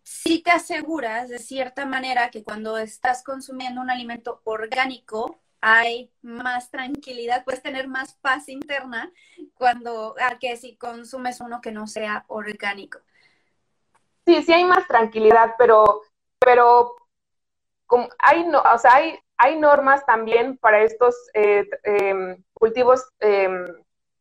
si 0.02 0.42
te 0.42 0.50
aseguras 0.50 1.28
de 1.28 1.38
cierta 1.38 1.86
manera 1.86 2.30
que 2.30 2.42
cuando 2.42 2.78
estás 2.78 3.22
consumiendo 3.22 3.80
un 3.80 3.90
alimento 3.90 4.40
orgánico, 4.44 5.40
hay 5.60 6.10
más 6.22 6.70
tranquilidad, 6.70 7.44
puedes 7.44 7.62
tener 7.62 7.88
más 7.88 8.14
paz 8.14 8.48
interna 8.48 9.12
cuando, 9.54 10.14
a 10.20 10.38
que 10.38 10.56
si 10.56 10.76
consumes 10.76 11.40
uno 11.40 11.60
que 11.60 11.72
no 11.72 11.86
sea 11.86 12.24
orgánico. 12.28 13.00
Sí, 14.26 14.42
sí 14.42 14.52
hay 14.52 14.64
más 14.64 14.86
tranquilidad, 14.86 15.54
pero, 15.58 16.02
pero 16.38 16.94
como 17.86 18.08
hay, 18.18 18.44
no, 18.44 18.60
o 18.60 18.78
sea, 18.78 18.94
hay, 18.96 19.18
hay 19.38 19.58
normas 19.58 20.04
también 20.04 20.58
para 20.58 20.82
estos 20.82 21.14
eh, 21.34 21.66
em, 21.82 22.42
cultivos 22.52 23.08
em, 23.20 23.64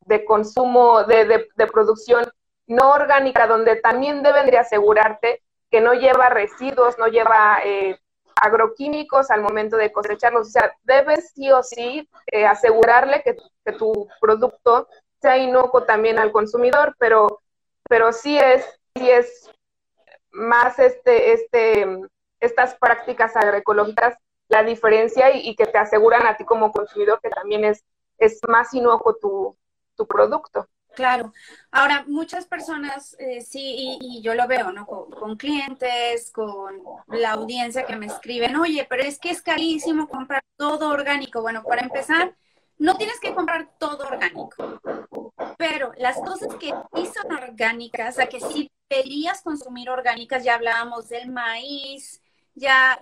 de 0.05 0.25
consumo, 0.25 1.03
de, 1.03 1.49
de, 1.55 1.67
producción 1.67 2.25
no 2.65 2.91
orgánica, 2.91 3.47
donde 3.47 3.75
también 3.77 4.23
deben 4.23 4.49
de 4.49 4.57
asegurarte 4.57 5.43
que 5.69 5.81
no 5.81 5.93
lleva 5.93 6.29
residuos, 6.29 6.97
no 6.97 7.07
lleva 7.07 7.59
eh, 7.63 7.99
agroquímicos 8.41 9.29
al 9.31 9.41
momento 9.41 9.77
de 9.77 9.91
cosecharlos. 9.91 10.47
O 10.47 10.51
sea, 10.51 10.73
debes 10.83 11.31
sí 11.33 11.51
o 11.51 11.63
sí 11.63 12.09
eh, 12.27 12.45
asegurarle 12.45 13.23
que, 13.23 13.35
tu 13.73 14.07
producto 14.21 14.87
sea 15.21 15.37
inocuo 15.37 15.83
también 15.83 16.19
al 16.19 16.31
consumidor, 16.31 16.95
pero, 16.99 17.41
pero 17.89 18.13
sí 18.13 18.37
es, 18.37 18.65
sí 18.95 19.09
es 19.09 19.51
más 20.31 20.79
este, 20.79 21.33
este, 21.33 21.85
estas 22.39 22.75
prácticas 22.75 23.35
agroecológicas 23.35 24.15
la 24.47 24.63
diferencia 24.63 25.35
y, 25.35 25.55
que 25.55 25.65
te 25.65 25.77
aseguran 25.77 26.25
a 26.25 26.37
ti 26.37 26.45
como 26.45 26.71
consumidor 26.71 27.19
que 27.21 27.29
también 27.29 27.65
es, 27.65 27.83
es 28.17 28.39
más 28.47 28.73
inocuo 28.73 29.15
tu, 29.15 29.57
tu 29.95 30.07
producto. 30.07 30.67
Claro. 30.97 31.31
Ahora, 31.69 32.05
muchas 32.07 32.47
personas, 32.47 33.15
eh, 33.19 33.41
sí, 33.41 33.99
y, 34.01 34.19
yo 34.23 34.33
lo 34.33 34.47
veo, 34.47 34.71
¿no? 34.71 34.87
Con, 34.87 35.37
clientes, 35.37 36.31
con 36.31 36.81
la 37.09 37.33
audiencia 37.33 37.85
que 37.85 37.95
me 37.95 38.07
escriben, 38.07 38.55
oye, 38.55 38.87
pero 38.89 39.03
es 39.03 39.19
que 39.19 39.29
es 39.29 39.43
carísimo 39.43 40.07
comprar 40.09 40.43
todo 40.55 40.89
orgánico. 40.89 41.43
Bueno, 41.43 41.61
para 41.61 41.83
empezar, 41.83 42.35
no 42.79 42.97
tienes 42.97 43.19
que 43.19 43.35
comprar 43.35 43.69
todo 43.77 44.07
orgánico, 44.07 44.81
pero 45.59 45.91
las 45.97 46.17
cosas 46.17 46.55
que 46.55 46.73
sí 46.95 47.07
son 47.13 47.31
orgánicas, 47.31 48.15
o 48.15 48.17
sea, 48.17 48.27
que 48.27 48.39
sí 48.39 48.71
deberías 48.89 49.43
consumir 49.43 49.91
orgánicas, 49.91 50.43
ya 50.43 50.55
hablábamos 50.55 51.09
del 51.09 51.29
maíz, 51.29 52.23
ya 52.55 52.99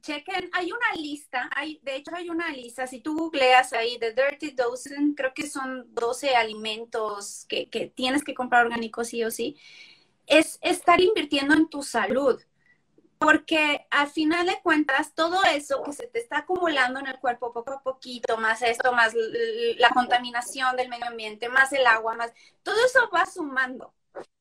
chequen, 0.00 0.50
hay 0.52 0.72
una 0.72 0.92
lista, 0.94 1.50
hay, 1.54 1.80
de 1.82 1.96
hecho 1.96 2.14
hay 2.14 2.30
una 2.30 2.50
lista, 2.50 2.86
si 2.86 3.00
tú 3.00 3.16
googleas 3.16 3.72
ahí 3.72 3.98
The 3.98 4.12
Dirty 4.12 4.52
Dozen, 4.52 5.14
creo 5.14 5.34
que 5.34 5.48
son 5.48 5.92
12 5.94 6.36
alimentos 6.36 7.46
que, 7.48 7.68
que 7.68 7.86
tienes 7.86 8.24
que 8.24 8.34
comprar 8.34 8.66
orgánicos 8.66 9.08
sí 9.08 9.24
o 9.24 9.30
sí, 9.30 9.56
es 10.26 10.58
estar 10.62 11.00
invirtiendo 11.00 11.54
en 11.54 11.68
tu 11.68 11.82
salud. 11.82 12.40
Porque 13.18 13.86
al 13.90 14.08
final 14.08 14.46
de 14.46 14.62
cuentas, 14.62 15.14
todo 15.14 15.44
eso 15.44 15.82
que 15.82 15.92
se 15.92 16.06
te 16.06 16.20
está 16.20 16.38
acumulando 16.38 17.00
en 17.00 17.06
el 17.06 17.18
cuerpo 17.18 17.52
poco 17.52 17.74
a 17.74 17.82
poquito, 17.82 18.38
más 18.38 18.62
esto, 18.62 18.94
más 18.94 19.12
la 19.76 19.90
contaminación 19.90 20.74
del 20.74 20.88
medio 20.88 21.04
ambiente, 21.04 21.50
más 21.50 21.70
el 21.74 21.86
agua, 21.86 22.14
más, 22.14 22.32
todo 22.62 22.76
eso 22.82 23.10
va 23.14 23.26
sumando. 23.26 23.92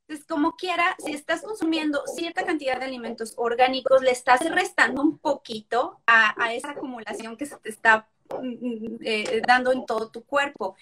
Entonces, 0.09 0.25
como 0.25 0.55
quiera, 0.55 0.95
si 0.97 1.13
estás 1.13 1.43
consumiendo 1.43 2.01
cierta 2.07 2.43
cantidad 2.43 2.79
de 2.79 2.85
alimentos 2.85 3.35
orgánicos, 3.37 4.01
le 4.01 4.09
estás 4.09 4.39
restando 4.49 5.03
un 5.03 5.19
poquito 5.19 6.01
a, 6.07 6.51
esa 6.51 6.71
acumulación 6.71 7.37
que 7.37 7.45
se 7.45 7.55
te 7.57 7.69
está 7.69 8.07
mm, 8.41 8.95
eh, 9.01 9.41
dando 9.47 9.71
en 9.71 9.85
todo 9.85 10.09
tu 10.09 10.23
cuerpo. 10.23 10.75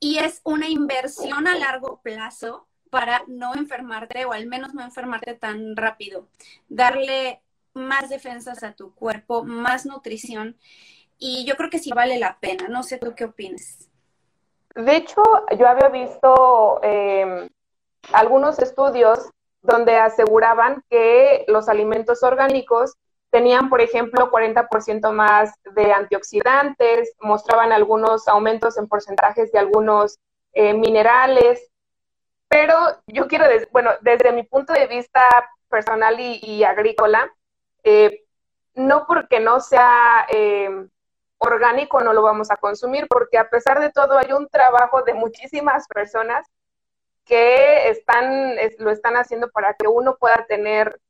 Y 0.00 0.16
es 0.16 0.40
una 0.44 0.66
inversión 0.66 1.46
a 1.46 1.58
largo 1.58 2.00
plazo 2.00 2.66
para 2.88 3.22
no 3.26 3.54
enfermarte 3.54 4.24
o 4.24 4.32
al 4.32 4.46
menos 4.46 4.72
no 4.72 4.82
enfermarte 4.82 5.34
tan 5.34 5.76
rápido. 5.76 6.26
Darle 6.70 7.42
más 7.74 8.08
defensas 8.08 8.62
a 8.62 8.72
tu 8.72 8.94
cuerpo, 8.94 9.44
más 9.44 9.84
nutrición. 9.84 10.56
Y 11.18 11.44
yo 11.44 11.56
creo 11.56 11.68
que 11.68 11.78
sí 11.78 11.90
vale 11.90 12.18
la 12.18 12.38
pena. 12.40 12.68
No 12.68 12.82
sé 12.82 12.96
tú 12.96 13.14
qué 13.14 13.26
opinas. 13.26 13.90
De 14.74 14.96
hecho, 14.96 15.22
yo 15.58 15.68
había 15.68 15.90
visto 15.90 16.80
eh, 16.82 17.50
algunos 18.12 18.58
estudios 18.58 19.30
donde 19.62 19.96
aseguraban 19.96 20.84
que 20.90 21.44
los 21.48 21.68
alimentos 21.68 22.22
orgánicos 22.22 22.94
tenían, 23.30 23.68
por 23.68 23.80
ejemplo, 23.80 24.30
40% 24.30 25.10
más 25.12 25.52
de 25.74 25.92
antioxidantes, 25.92 27.14
mostraban 27.20 27.72
algunos 27.72 28.28
aumentos 28.28 28.78
en 28.78 28.86
porcentajes 28.86 29.50
de 29.50 29.58
algunos 29.58 30.18
eh, 30.52 30.74
minerales, 30.74 31.68
pero 32.48 32.76
yo 33.06 33.26
quiero, 33.26 33.48
decir, 33.48 33.68
bueno, 33.72 33.90
desde 34.02 34.32
mi 34.32 34.44
punto 34.44 34.72
de 34.72 34.86
vista 34.86 35.20
personal 35.68 36.14
y, 36.20 36.62
agrícola, 36.62 37.28
eh, 37.82 38.22
no 38.74 39.06
porque 39.06 39.40
no 39.40 39.60
sea 39.60 40.26
eh, 40.30 40.86
orgánico 41.38 42.00
no 42.00 42.12
lo 42.12 42.22
vamos 42.22 42.50
a 42.50 42.56
consumir, 42.56 43.06
porque 43.08 43.38
a 43.38 43.48
pesar 43.48 43.80
de 43.80 43.90
todo 43.90 44.16
hay 44.18 44.32
un 44.32 44.48
trabajo 44.48 45.02
de 45.02 45.14
muchísimas 45.14 45.86
personas 45.88 46.46
que 47.24 47.88
están, 47.88 48.54
lo 48.78 48.90
están 48.90 49.16
haciendo 49.16 49.50
para 49.50 49.74
que 49.74 49.88
uno 49.88 50.16
pueda 50.16 50.44
tener 50.46 51.00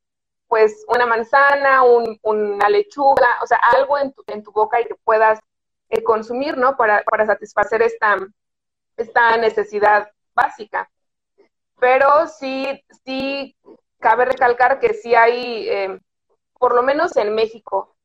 pues 0.47 0.85
una 0.87 1.05
manzana, 1.05 1.83
una 1.83 2.69
lechuga, 2.69 3.27
o 3.41 3.47
sea, 3.47 3.57
algo 3.75 3.97
en 3.97 4.13
tu, 4.13 4.23
en 4.27 4.43
tu 4.43 4.51
boca 4.51 4.79
y 4.79 4.85
que 4.85 4.95
puedas 4.95 5.39
eh, 5.89 6.03
consumir, 6.03 6.57
¿no? 6.57 6.77
Para, 6.77 7.03
para 7.03 7.25
satisfacer 7.25 7.81
esta, 7.81 8.17
esta 8.95 9.37
necesidad 9.37 10.09
básica. 10.33 10.89
Pero 11.79 12.27
sí, 12.27 12.83
sí 13.03 13.55
cabe 13.99 14.25
recalcar 14.25 14.79
que 14.79 14.93
sí 14.93 15.15
hay, 15.15 15.67
eh, 15.67 15.99
por 16.57 16.75
lo 16.75 16.83
menos 16.83 17.17
en 17.17 17.33
México, 17.35 17.95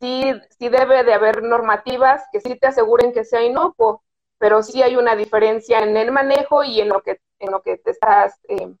sí, 0.00 0.32
sí 0.58 0.68
debe 0.68 1.04
de 1.04 1.12
haber 1.14 1.42
normativas 1.42 2.22
que 2.32 2.40
sí 2.40 2.56
te 2.56 2.68
aseguren 2.68 3.12
que 3.12 3.24
sea 3.24 3.42
inocuo, 3.42 4.02
pero 4.40 4.62
sí 4.62 4.82
hay 4.82 4.96
una 4.96 5.14
diferencia 5.14 5.80
en 5.80 5.96
el 5.98 6.10
manejo 6.10 6.64
y 6.64 6.80
en 6.80 6.88
lo 6.88 7.02
que 7.02 7.20
en 7.38 7.50
lo 7.52 7.62
que 7.62 7.76
te 7.76 7.90
estás 7.90 8.40
eh, 8.48 8.74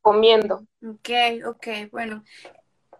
comiendo. 0.00 0.66
Ok, 0.82 1.10
ok, 1.46 1.66
bueno, 1.90 2.24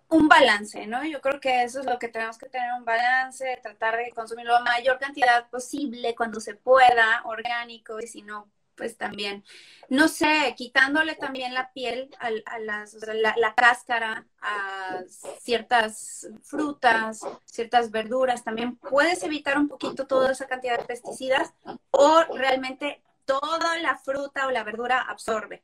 un 0.09 0.29
balance, 0.29 0.87
¿no? 0.87 1.05
Yo 1.05 1.21
creo 1.21 1.41
que 1.41 1.63
eso 1.63 1.81
es 1.81 1.87
lo 1.87 1.99
que 1.99 2.09
tenemos 2.09 2.37
que 2.37 2.49
tener, 2.49 2.71
un 2.79 2.85
balance, 2.85 3.59
tratar 3.63 3.97
de 3.97 4.11
consumir 4.11 4.47
la 4.47 4.61
mayor 4.61 4.99
cantidad 4.99 5.49
posible 5.49 6.15
cuando 6.15 6.39
se 6.41 6.55
pueda, 6.55 7.23
orgánico, 7.25 7.99
y 7.99 8.07
si 8.07 8.23
no, 8.23 8.51
pues 8.83 8.99
también, 8.99 9.45
no 9.89 10.09
sé, 10.09 10.57
quitándole 10.57 11.15
también 11.15 11.55
la 11.55 11.71
piel 11.73 12.11
a, 12.19 12.59
las, 12.59 12.95
la, 13.37 13.55
cáscara 13.55 14.27
a 14.41 15.03
ciertas 15.39 16.29
frutas, 16.43 17.21
ciertas 17.45 17.93
verduras, 17.93 18.43
también 18.43 18.75
puedes 18.75 19.23
evitar 19.23 19.57
un 19.57 19.69
poquito 19.69 20.09
toda 20.09 20.33
esa 20.33 20.49
cantidad 20.49 20.77
de 20.81 20.85
pesticidas 20.85 21.55
o 21.93 22.25
realmente 22.35 23.01
toda 23.25 23.79
la 23.79 23.97
fruta 23.99 24.49
o 24.49 24.51
la 24.51 24.65
verdura 24.65 25.01
absorbe? 25.03 25.63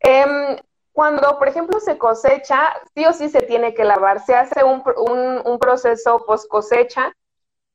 Em, 0.00 0.56
cuando, 0.92 1.38
por 1.38 1.48
ejemplo, 1.48 1.78
se 1.78 1.98
cosecha, 1.98 2.72
sí 2.94 3.04
o 3.04 3.12
sí 3.12 3.28
se 3.28 3.42
tiene 3.42 3.74
que 3.74 3.84
lavar. 3.84 4.24
Se 4.24 4.34
hace 4.34 4.64
un, 4.64 4.82
proceso 5.58 6.24
post 6.24 6.48
cosecha, 6.48 7.14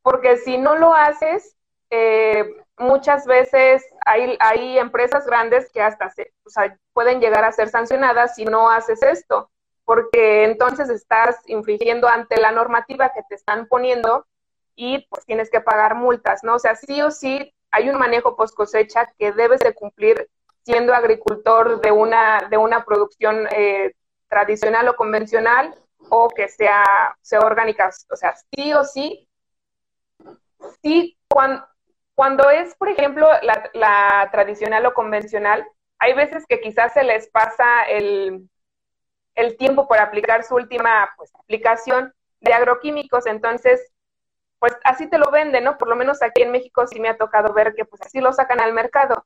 porque 0.02 0.38
si 0.38 0.58
no 0.58 0.76
lo 0.76 0.96
haces, 0.96 1.56
eh, 1.92 2.66
muchas 2.78 3.26
veces 3.26 3.86
hay, 4.06 4.38
hay 4.40 4.78
empresas 4.78 5.26
grandes 5.26 5.72
que 5.72 5.82
hasta 5.82 6.10
se, 6.10 6.32
pueden 6.94 7.20
llegar 7.20 7.44
a 7.44 7.52
ser 7.52 7.70
sancionadas 7.70 8.36
si 8.36 8.46
no 8.46 8.70
haces 8.70 9.02
esto, 9.04 9.50
porque 9.86 10.44
entonces 10.44 10.90
estás 10.90 11.38
infringiendo 11.48 12.08
ante 12.08 12.40
la 12.40 12.52
normativa 12.52 13.12
que 13.14 13.24
te 13.28 13.36
están 13.36 13.68
poniendo 13.68 14.26
y 14.76 15.08
pues 15.10 15.26
tienes 15.26 15.50
que 15.50 15.62
pagar 15.62 15.96
multas, 15.96 16.44
¿no? 16.44 16.56
O 16.56 16.60
sea, 16.60 16.76
sí 16.76 17.02
o 17.02 17.10
sí 17.10 17.54
hay 17.72 17.90
un 17.90 17.98
manejo 17.98 18.36
post 18.36 18.56
cosecha 18.56 19.12
que 19.18 19.32
debes 19.32 19.60
de 19.62 19.74
cumplir 19.74 20.30
siendo 20.64 20.94
agricultor 20.94 21.82
de 21.82 21.92
una, 21.92 22.48
de 22.50 22.58
una 22.58 22.86
producción 22.86 23.48
eh, 23.52 23.94
tradicional 24.28 24.88
o 24.90 24.96
convencional 24.96 25.76
o 26.10 26.30
que 26.30 26.48
sea, 26.48 26.84
sea 27.22 27.40
orgánica. 27.40 27.90
O 28.12 28.16
sea, 28.16 28.36
sí 28.54 28.74
o 28.74 28.84
sí, 28.84 29.28
sí, 30.84 31.18
cuando, 31.30 31.66
cuando 32.18 32.50
es, 32.50 32.74
por 32.74 32.90
ejemplo, 32.90 33.30
la, 33.44 34.30
tradicional 34.32 34.84
o 34.88 34.96
convencional, 34.96 35.68
hay 36.00 36.14
veces 36.14 36.48
que 36.50 36.60
quizás 36.60 36.94
se 36.94 37.04
les 37.04 37.30
pasa 37.30 37.84
el, 37.84 38.50
tiempo 39.60 39.88
por 39.88 40.00
aplicar 40.00 40.44
su 40.44 40.56
última 40.56 41.14
pues, 41.16 41.30
aplicación 41.36 42.12
de 42.40 42.54
agroquímicos, 42.54 43.28
entonces 43.28 43.92
pues 44.58 44.76
así 44.84 45.08
te 45.08 45.20
lo 45.20 45.30
venden, 45.30 45.66
¿no? 45.66 45.78
Por 45.78 45.90
lo 45.90 45.96
menos 45.96 46.24
aquí 46.24 46.42
en 46.42 46.50
México 46.50 46.88
sí 46.88 47.00
me 47.00 47.10
ha 47.10 47.18
tocado 47.18 47.54
ver 47.54 47.76
que 47.76 47.86
pues 47.86 48.02
así 48.02 48.20
lo 48.20 48.34
sacan 48.34 48.62
al 48.62 48.74
mercado. 48.74 49.24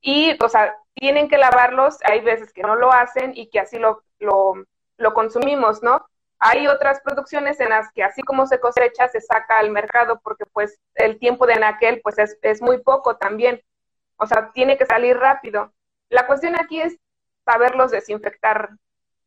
Y, 0.00 0.42
o 0.42 0.48
sea, 0.48 0.78
tienen 0.94 1.28
que 1.28 1.36
lavarlos, 1.36 1.98
hay 2.04 2.22
veces 2.22 2.54
que 2.54 2.62
no 2.62 2.76
lo 2.76 2.90
hacen 2.90 3.32
y 3.36 3.50
que 3.50 3.60
así 3.60 3.78
lo 3.78 5.12
consumimos, 5.12 5.82
¿no? 5.82 6.06
Hay 6.38 6.66
otras 6.66 7.00
producciones 7.00 7.58
en 7.60 7.70
las 7.70 7.90
que 7.92 8.02
así 8.02 8.22
como 8.22 8.46
se 8.46 8.60
cosecha, 8.60 9.08
se 9.08 9.20
saca 9.20 9.58
al 9.58 9.70
mercado 9.70 10.20
porque 10.22 10.44
pues 10.46 10.78
el 10.94 11.18
tiempo 11.18 11.46
de 11.46 11.54
anaquel 11.54 12.00
pues 12.02 12.18
es, 12.18 12.38
es 12.42 12.60
muy 12.60 12.78
poco 12.78 13.16
también. 13.16 13.62
O 14.16 14.26
sea, 14.26 14.50
tiene 14.52 14.76
que 14.76 14.86
salir 14.86 15.16
rápido. 15.16 15.72
La 16.08 16.26
cuestión 16.26 16.54
aquí 16.56 16.80
es 16.80 16.96
saberlos 17.44 17.90
desinfectar 17.90 18.70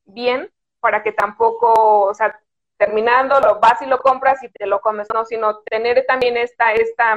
bien 0.06 0.52
para 0.80 1.04
que 1.04 1.12
tampoco, 1.12 2.06
o 2.06 2.14
sea, 2.14 2.40
terminando, 2.78 3.40
lo 3.42 3.60
vas 3.60 3.82
y 3.82 3.86
lo 3.86 4.00
compras 4.00 4.42
y 4.44 4.50
te 4.50 4.66
lo 4.66 4.82
comes, 4.82 5.08
no, 5.14 5.26
sino 5.26 5.60
tener 5.60 6.06
también 6.08 6.38
esta, 6.38 6.74
esta, 6.74 7.14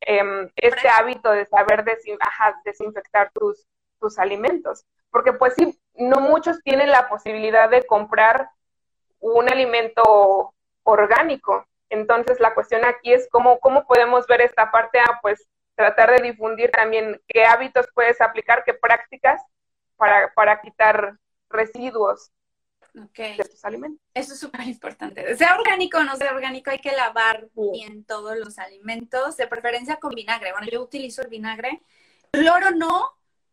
em, 0.00 0.50
este 0.56 0.88
hábito 0.88 1.30
de 1.30 1.46
saber 1.46 1.84
desinfectar 2.64 3.30
tus, 3.32 3.66
tus 3.98 4.18
alimentos. 4.18 4.84
Porque 5.10 5.32
pues 5.32 5.54
sí, 5.54 5.78
no 5.94 6.20
muchos 6.20 6.60
tienen 6.62 6.90
la 6.90 7.08
posibilidad 7.08 7.70
de 7.70 7.84
comprar 7.86 8.50
un 9.22 9.50
alimento 9.50 10.54
orgánico. 10.82 11.66
Entonces 11.88 12.40
la 12.40 12.54
cuestión 12.54 12.84
aquí 12.84 13.12
es 13.12 13.28
cómo, 13.30 13.58
cómo 13.60 13.86
podemos 13.86 14.26
ver 14.26 14.42
esta 14.42 14.70
parte, 14.70 15.00
a 15.00 15.18
pues 15.22 15.48
tratar 15.74 16.10
de 16.10 16.22
difundir 16.22 16.70
también 16.70 17.20
qué 17.26 17.44
hábitos 17.44 17.86
puedes 17.94 18.20
aplicar, 18.20 18.62
qué 18.64 18.74
prácticas 18.74 19.42
para, 19.96 20.32
para 20.34 20.60
quitar 20.60 21.16
residuos 21.48 22.30
Okay. 22.94 23.38
Eso 24.14 24.34
es 24.34 24.38
súper 24.38 24.62
importante. 24.62 25.34
Sea 25.36 25.56
orgánico 25.58 25.98
o 25.98 26.04
no 26.04 26.16
sea 26.16 26.34
orgánico, 26.34 26.70
hay 26.70 26.78
que 26.78 26.92
lavar 26.92 27.48
bien 27.54 28.04
todos 28.04 28.36
los 28.36 28.58
alimentos, 28.58 29.36
de 29.38 29.46
preferencia 29.46 29.96
con 29.96 30.14
vinagre. 30.14 30.52
Bueno, 30.52 30.66
yo 30.70 30.82
utilizo 30.82 31.22
el 31.22 31.28
vinagre. 31.28 31.80
Cloro 32.32 32.70
no, 32.72 33.08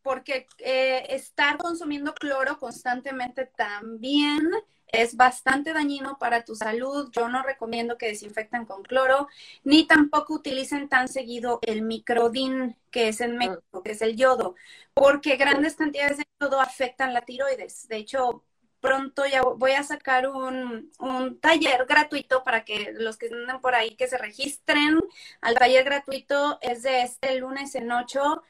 porque 0.09 0.47
eh, 0.57 1.05
estar 1.11 1.59
consumiendo 1.59 2.15
cloro 2.15 2.57
constantemente 2.57 3.45
también 3.45 4.49
es 4.87 5.15
bastante 5.15 5.71
dañino 5.71 6.17
para 6.17 6.43
tu 6.43 6.55
salud. 6.55 7.11
Yo 7.11 7.29
no 7.29 7.43
recomiendo 7.43 7.95
que 7.95 8.07
desinfecten 8.07 8.65
con 8.65 8.81
cloro, 8.81 9.27
ni 9.63 9.85
tampoco 9.85 10.33
utilicen 10.33 10.89
tan 10.89 11.09
seguido 11.09 11.59
el 11.61 11.83
microdin, 11.83 12.75
que 12.89 13.09
es 13.09 13.21
en 13.21 13.37
México, 13.37 13.83
que 13.83 13.91
es 13.91 14.01
el 14.01 14.15
yodo, 14.15 14.55
porque 14.95 15.35
grandes 15.35 15.75
cantidades 15.75 16.17
de 16.17 16.27
yodo 16.41 16.59
afectan 16.59 17.13
la 17.13 17.21
tiroides. 17.21 17.87
De 17.87 17.97
hecho, 17.97 18.43
pronto 18.81 19.27
ya 19.27 19.43
voy 19.43 19.73
a 19.73 19.83
sacar 19.83 20.27
un, 20.27 20.89
taller 21.39 21.85
gratuito 21.85 22.43
para 22.43 22.65
que 22.65 22.93
los 22.97 23.17
que 23.17 23.27
andan 23.27 23.61
por 23.61 23.75
ahí 23.75 23.95
que 23.95 24.07
se 24.07 24.17
registren 24.17 24.99
al 25.41 25.53
taller 25.53 25.83
gratuito. 25.83 26.57
Es 26.63 26.81
de 26.81 27.03
este 27.03 27.35
lunes 27.35 27.75
en 27.75 27.91
8 27.91 28.41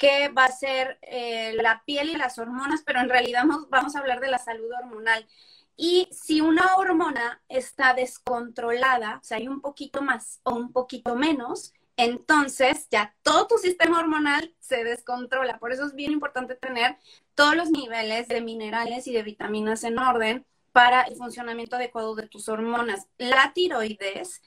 que 0.00 0.30
va 0.30 0.46
a 0.46 0.52
ser 0.52 0.98
eh, 1.02 1.52
la 1.62 1.82
piel 1.84 2.08
y 2.08 2.16
las 2.16 2.38
hormonas, 2.38 2.82
pero 2.86 3.00
en 3.00 3.10
realidad 3.10 3.44
vamos, 3.46 3.68
vamos 3.68 3.94
a 3.94 3.98
hablar 3.98 4.18
de 4.20 4.30
la 4.30 4.38
salud 4.38 4.70
hormonal. 4.82 5.28
Y 5.76 6.08
si 6.10 6.40
una 6.40 6.76
hormona 6.76 7.42
está 7.50 7.92
descontrolada, 7.92 9.18
o 9.18 9.24
sea, 9.24 9.36
hay 9.36 9.46
un 9.46 9.60
poquito 9.60 10.00
más 10.00 10.40
o 10.42 10.54
un 10.54 10.72
poquito 10.72 11.16
menos, 11.16 11.74
entonces 11.98 12.88
ya 12.90 13.14
todo 13.22 13.46
tu 13.46 13.58
sistema 13.58 13.98
hormonal 14.00 14.54
se 14.58 14.84
descontrola. 14.84 15.58
Por 15.58 15.70
eso 15.70 15.84
es 15.84 15.94
bien 15.94 16.12
importante 16.12 16.54
tener 16.54 16.96
todos 17.34 17.54
los 17.54 17.70
niveles 17.70 18.26
de 18.26 18.40
minerales 18.40 19.06
y 19.06 19.12
de 19.12 19.22
vitaminas 19.22 19.84
en 19.84 19.98
orden 19.98 20.46
para 20.72 21.02
el 21.02 21.16
funcionamiento 21.16 21.76
adecuado 21.76 22.14
de 22.14 22.26
tus 22.26 22.48
hormonas. 22.48 23.06
La 23.18 23.52
tiroides 23.52 24.40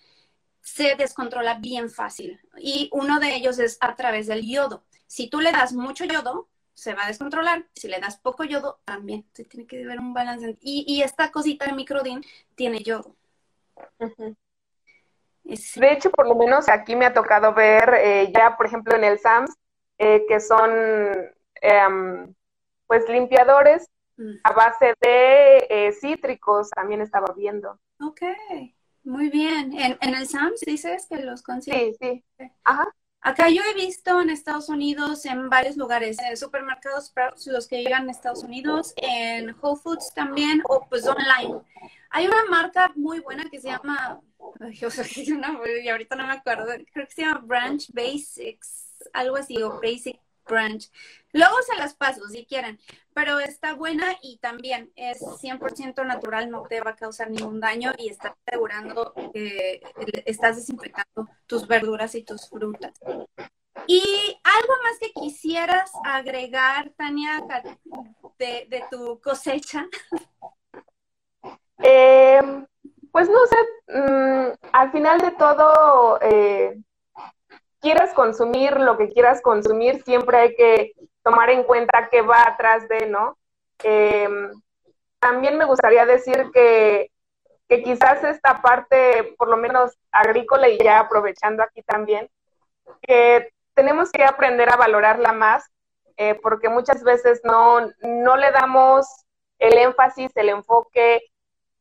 se 0.62 0.96
descontrola 0.96 1.60
bien 1.60 1.92
fácil 1.92 2.40
y 2.58 2.90
uno 2.92 3.20
de 3.20 3.36
ellos 3.36 3.60
es 3.60 3.78
a 3.82 3.96
través 3.96 4.26
del 4.26 4.48
yodo. 4.48 4.84
Si 5.08 5.30
tú 5.30 5.40
le 5.42 5.52
das 5.52 5.74
mucho 5.74 6.06
yodo, 6.06 6.50
se 6.74 6.94
va 6.94 7.04
a 7.04 7.08
descontrolar. 7.08 7.66
Si 7.76 7.88
le 7.88 8.00
das 8.00 8.18
poco 8.18 8.44
yodo, 8.44 8.80
también. 8.86 9.26
Se 9.34 9.46
tiene 9.46 9.68
que 9.68 9.84
haber 9.84 10.00
un 10.00 10.14
balance. 10.14 10.58
Y, 10.62 11.02
esta 11.02 11.32
cosita 11.32 11.66
de 11.66 11.74
microdin 11.74 12.24
tiene 12.56 12.80
yodo. 12.80 13.16
De 15.44 15.92
hecho, 15.92 16.10
por 16.12 16.28
lo 16.28 16.36
menos 16.36 16.70
aquí 16.70 16.96
me 16.96 17.06
ha 17.06 17.14
tocado 17.14 17.54
ver 17.54 17.94
eh, 17.96 18.32
ya, 18.34 18.56
por 18.58 18.66
ejemplo, 18.66 18.96
en 18.96 19.04
el 19.04 19.20
SAMS, 19.20 19.54
eh, 19.98 20.26
que 20.28 20.40
son 20.40 20.72
em, 21.62 22.34
pues 22.88 23.08
limpiadores 23.10 23.90
mm. 24.18 24.36
a 24.44 24.52
base 24.54 24.94
de 25.02 25.68
eh, 25.70 25.92
cítricos, 25.92 26.70
también 26.70 27.02
estaba 27.02 27.34
viendo. 27.36 27.80
Ok, 28.00 28.22
muy 29.04 29.30
bien. 29.30 29.74
¿En, 29.74 29.98
en 30.02 30.16
el 30.16 30.28
SAMS 30.28 30.62
dices 30.62 31.08
que 31.08 31.18
los 31.18 31.44
consigues? 31.44 31.98
Sí, 32.00 32.24
sí. 32.38 32.52
Ajá. 32.64 32.88
Acá 33.26 33.50
yo 33.50 33.62
he 33.64 33.74
visto 33.74 34.20
en 34.20 34.30
Estados 34.30 34.68
Unidos, 34.68 35.26
en 35.26 35.50
varios 35.50 35.78
lugares, 35.78 36.18
en 36.20 36.36
supermercados, 36.36 37.14
los 37.46 37.70
que 37.70 37.82
llegan 37.82 38.10
a 38.10 38.12
Estados 38.12 38.44
Unidos, 38.44 38.94
en 38.98 39.56
Whole 39.62 39.80
Foods 39.82 40.14
también, 40.14 40.62
o 40.68 40.86
pues 40.90 41.08
online. 41.08 41.62
Hay 42.10 42.28
una 42.28 42.44
marca 42.50 42.92
muy 42.96 43.22
buena 43.22 43.50
que 43.50 43.62
se 43.62 43.70
llama, 43.70 44.20
yo 44.74 44.90
y 45.82 45.88
ahorita 45.88 46.18
no 46.18 46.28
me 46.28 46.34
acuerdo, 46.34 46.66
creo 46.92 47.08
que 47.08 47.14
se 47.14 47.22
llama 47.22 47.40
Branch 47.46 47.90
Basics, 47.94 48.88
algo 49.14 49.38
así, 49.38 49.64
o 49.64 49.80
Basic 49.82 50.20
Branch. 50.48 50.90
Luego 51.32 51.56
se 51.66 51.76
las 51.76 51.96
paso 51.96 52.28
si 52.30 52.46
quieren, 52.46 52.80
pero 53.14 53.40
está 53.40 53.74
buena 53.74 54.16
y 54.22 54.38
también 54.38 54.92
es 54.96 55.20
100% 55.22 56.06
natural, 56.06 56.50
no 56.50 56.64
te 56.64 56.82
va 56.82 56.92
a 56.92 56.96
causar 56.96 57.30
ningún 57.30 57.60
daño 57.60 57.92
y 57.98 58.10
está 58.10 58.36
asegurando 58.46 59.14
que 59.34 59.82
estás 60.26 60.58
desinfectando 60.58 61.30
tus 61.48 61.68
verduras 61.68 62.16
y 62.16 62.24
tus 62.24 62.50
frutas. 62.50 62.94
Y 63.88 64.02
algo 64.44 64.74
más 64.84 65.00
que 65.00 65.12
quisieras 65.12 65.92
agregar, 66.06 66.92
Tania, 66.96 67.44
de, 68.38 68.68
de 68.70 68.84
tu 68.90 69.20
cosecha. 69.20 69.88
Eh, 71.80 72.42
pues 73.12 73.30
no 73.30 73.40
sé, 73.46 74.00
mm, 74.00 74.52
al 74.72 74.92
final 74.92 75.20
de 75.20 75.32
todo, 75.32 76.20
eh, 76.22 76.82
quieras 77.84 78.14
consumir 78.14 78.80
lo 78.80 78.98
que 78.98 79.10
quieras 79.10 79.42
consumir, 79.42 80.02
siempre 80.04 80.38
hay 80.38 80.56
que 80.56 80.94
tomar 81.22 81.50
en 81.50 81.64
cuenta 81.64 82.08
qué 82.10 82.22
va 82.22 82.42
atrás 82.42 82.88
de, 82.88 83.08
¿no? 83.08 83.38
Eh, 83.84 84.30
también 85.20 85.58
me 85.58 85.66
gustaría 85.66 86.06
decir 86.06 86.50
que, 86.54 87.12
que 87.68 87.84
quizás 87.84 88.24
esta 88.24 88.62
parte, 88.62 89.36
por 89.38 89.50
lo 89.50 89.58
menos 89.58 89.92
agrícola 90.12 90.70
y 90.70 90.78
ya 90.78 91.00
aprovechando 91.00 91.62
aquí 91.62 91.84
también, 91.84 92.30
que 93.02 93.50
tenemos 93.74 94.12
que 94.12 94.24
aprender 94.24 94.72
a 94.72 94.78
valorarla 94.78 95.34
más, 95.34 95.70
eh, 96.16 96.40
porque 96.42 96.70
muchas 96.70 97.04
veces 97.04 97.42
no, 97.44 97.82
no 98.02 98.38
le 98.38 98.52
damos 98.52 99.06
el 99.60 99.78
énfasis, 99.78 100.32
el 100.36 100.50
enfoque 100.50 101.22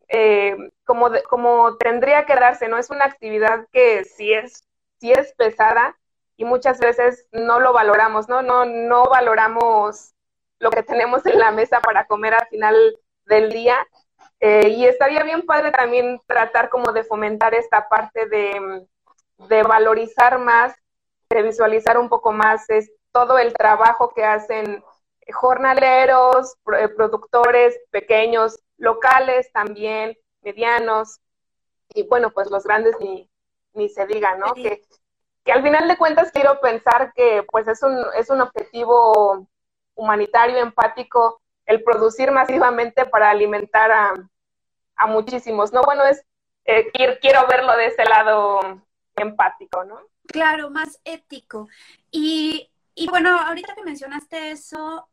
eh, 0.09 0.57
como, 0.85 1.11
como 1.29 1.77
tendría 1.77 2.27
que 2.27 2.35
darse, 2.35 2.67
¿no? 2.67 2.77
Es 2.77 2.90
una 2.90 3.05
actividad 3.05 3.67
que 3.73 4.05
sí 4.05 4.33
es 4.33 4.67
sí 5.03 5.11
es 5.11 5.35
pesada 5.35 5.98
y 6.37 6.44
muchas 6.44 6.79
veces 6.79 7.27
no 7.33 7.59
lo 7.59 7.73
valoramos, 7.73 8.29
¿no? 8.29 8.40
No, 8.40 8.65
no 8.65 9.07
valoramos 9.07 10.15
lo 10.61 10.71
que 10.71 10.85
tenemos 10.85 11.27
en 11.27 11.40
la 11.40 11.50
mesa 11.50 11.81
para 11.81 12.07
comer 12.07 12.35
al 12.35 12.46
final 12.46 12.77
del 13.25 13.50
día. 13.50 13.77
Eh, 14.38 14.69
y 14.69 14.87
estaría 14.87 15.25
bien 15.25 15.42
padre 15.42 15.73
también 15.73 16.21
tratar 16.27 16.69
como 16.69 16.92
de 16.92 17.03
fomentar 17.03 17.53
esta 17.53 17.88
parte 17.88 18.27
de, 18.27 18.87
de 19.48 19.63
valorizar 19.65 20.38
más, 20.38 20.73
de 21.31 21.42
visualizar 21.42 21.98
un 21.98 22.09
poco 22.09 22.33
más 22.33 22.71
es 22.71 22.92
todo 23.11 23.38
el 23.38 23.53
trabajo 23.55 24.13
que 24.15 24.25
hacen 24.25 24.85
jornaleros, 25.33 26.55
eh, 26.79 26.88
productores 26.88 27.77
pequeños, 27.90 28.61
locales 28.77 29.50
también, 29.53 30.17
medianos, 30.42 31.21
y 31.92 32.07
bueno, 32.07 32.31
pues 32.31 32.50
los 32.50 32.65
grandes 32.65 32.94
ni, 33.00 33.29
ni 33.75 33.88
se 33.88 34.06
diga, 34.06 34.37
¿no? 34.37 34.54
Que, 34.54 34.83
que 35.44 35.52
al 35.52 35.62
final 35.62 35.88
de 35.88 35.96
cuentas 35.96 36.31
quiero 36.33 36.60
pensar 36.60 37.12
que 37.14 37.44
pues 37.50 37.66
es 37.68 37.83
un, 37.83 38.04
es 38.16 38.31
un 38.31 38.40
objetivo 38.40 39.46
humanitario, 39.94 40.58
empático, 40.58 41.40
el 41.66 41.83
producir 41.83 42.31
masivamente 42.31 43.06
para 43.06 43.31
alimentar 43.31 43.90
a, 43.90 44.14
a 44.96 45.06
muchísimos, 45.06 45.73
¿no? 45.73 45.83
Bueno, 45.83 46.04
es, 46.04 46.25
eh, 46.64 46.90
quiero, 46.92 47.14
quiero 47.20 47.46
verlo 47.46 47.77
de 47.77 47.87
ese 47.87 48.04
lado 48.04 48.60
empático, 49.16 49.85
¿no? 49.85 50.00
Claro, 50.27 50.70
más 50.70 51.00
ético. 51.04 51.68
Y, 52.10 52.70
y 52.94 53.08
bueno, 53.08 53.38
ahorita 53.38 53.75
que 53.75 53.83
mencionaste 53.83 54.52
eso, 54.52 55.08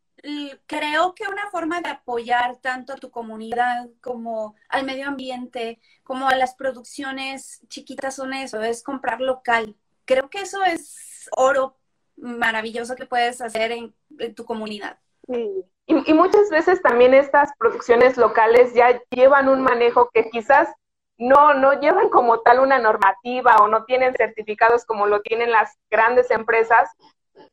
creo 0.66 1.16
que 1.16 1.28
una 1.28 1.50
forma 1.50 1.82
de 1.82 1.90
apoyar 1.90 2.58
tanto 2.58 2.94
a 2.94 2.98
tu 2.98 3.10
comunidad 3.10 3.90
como 4.02 4.56
al 4.70 4.86
medio 4.86 5.08
ambiente, 5.08 5.80
como 6.04 6.28
a 6.28 6.36
las 6.36 6.56
producciones 6.56 7.62
chiquitas 7.68 8.16
son 8.16 8.34
eso, 8.34 8.62
es 8.62 8.84
comprar 8.84 9.22
local. 9.22 9.76
Creo 10.06 10.30
que 10.30 10.42
eso 10.42 10.64
es 10.64 11.30
oro 11.36 11.78
maravilloso 12.18 12.96
que 12.96 13.06
puedes 13.06 13.42
hacer 13.42 13.72
en, 13.72 13.96
tu 14.36 14.46
comunidad. 14.46 15.00
Y, 15.28 15.66
y, 15.86 16.14
muchas 16.14 16.50
veces 16.50 16.82
también 16.82 17.14
estas 17.14 17.52
producciones 17.58 18.18
locales 18.18 18.74
ya 18.74 19.02
llevan 19.12 19.48
un 19.48 19.62
manejo 19.62 20.10
que 20.14 20.30
quizás 20.30 20.70
no, 21.18 21.54
no 21.54 21.80
llevan 21.80 22.10
como 22.10 22.40
tal 22.40 22.60
una 22.60 22.80
normativa 22.80 23.58
o 23.58 23.68
no 23.68 23.86
tienen 23.86 24.14
certificados 24.16 24.86
como 24.86 25.06
lo 25.06 25.22
tienen 25.22 25.52
las 25.52 25.78
grandes 25.90 26.32
empresas, 26.32 26.90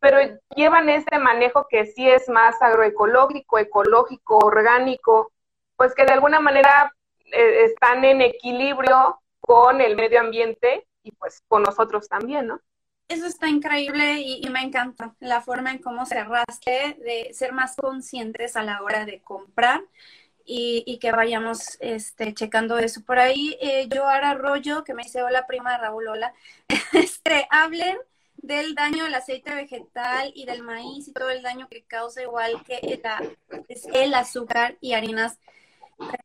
pero 0.00 0.18
llevan 0.54 0.88
este 0.88 1.18
manejo 1.18 1.66
que 1.68 1.86
sí 1.86 2.08
es 2.08 2.28
más 2.28 2.60
agroecológico, 2.60 3.58
ecológico, 3.58 4.38
orgánico, 4.38 5.32
pues 5.76 5.94
que 5.94 6.04
de 6.04 6.12
alguna 6.12 6.40
manera 6.40 6.92
eh, 7.32 7.64
están 7.64 8.04
en 8.04 8.22
equilibrio 8.22 9.20
con 9.40 9.80
el 9.80 9.96
medio 9.96 10.20
ambiente 10.20 10.86
y 11.02 11.12
pues 11.12 11.42
con 11.48 11.62
nosotros 11.62 12.08
también, 12.08 12.46
¿no? 12.46 12.60
Eso 13.08 13.26
está 13.26 13.48
increíble 13.48 14.20
y, 14.20 14.48
me 14.50 14.62
encanta 14.62 15.14
la 15.20 15.40
forma 15.40 15.70
en 15.70 15.78
cómo 15.78 16.06
cerraste 16.06 16.96
de 16.98 17.32
ser 17.32 17.52
más 17.52 17.76
conscientes 17.76 18.56
a 18.56 18.64
la 18.64 18.82
hora 18.82 19.04
de 19.04 19.20
comprar 19.20 19.80
y, 20.44 20.98
que 21.00 21.12
vayamos 21.12 21.76
este, 21.80 22.34
checando 22.34 22.78
eso. 22.78 23.04
Por 23.04 23.20
ahí, 23.20 23.56
eh, 23.60 23.88
yo 23.88 24.08
ahora 24.08 24.30
Arroyo, 24.30 24.82
que 24.82 24.94
me 24.94 25.04
dice 25.04 25.22
hola 25.22 25.46
prima 25.46 25.78
Raúl, 25.78 26.08
hola, 26.08 26.34
este, 26.92 27.46
hablen 27.50 27.96
del 28.46 28.76
daño 28.76 29.04
del 29.04 29.14
aceite 29.14 29.52
vegetal 29.54 30.30
y 30.34 30.46
del 30.46 30.62
maíz 30.62 31.08
y 31.08 31.12
todo 31.12 31.30
el 31.30 31.42
daño 31.42 31.68
que 31.68 31.82
causa 31.84 32.22
igual 32.22 32.62
que 32.64 32.78
el, 33.92 34.14
azúcar 34.14 34.78
y 34.80 34.92
harinas. 34.92 35.38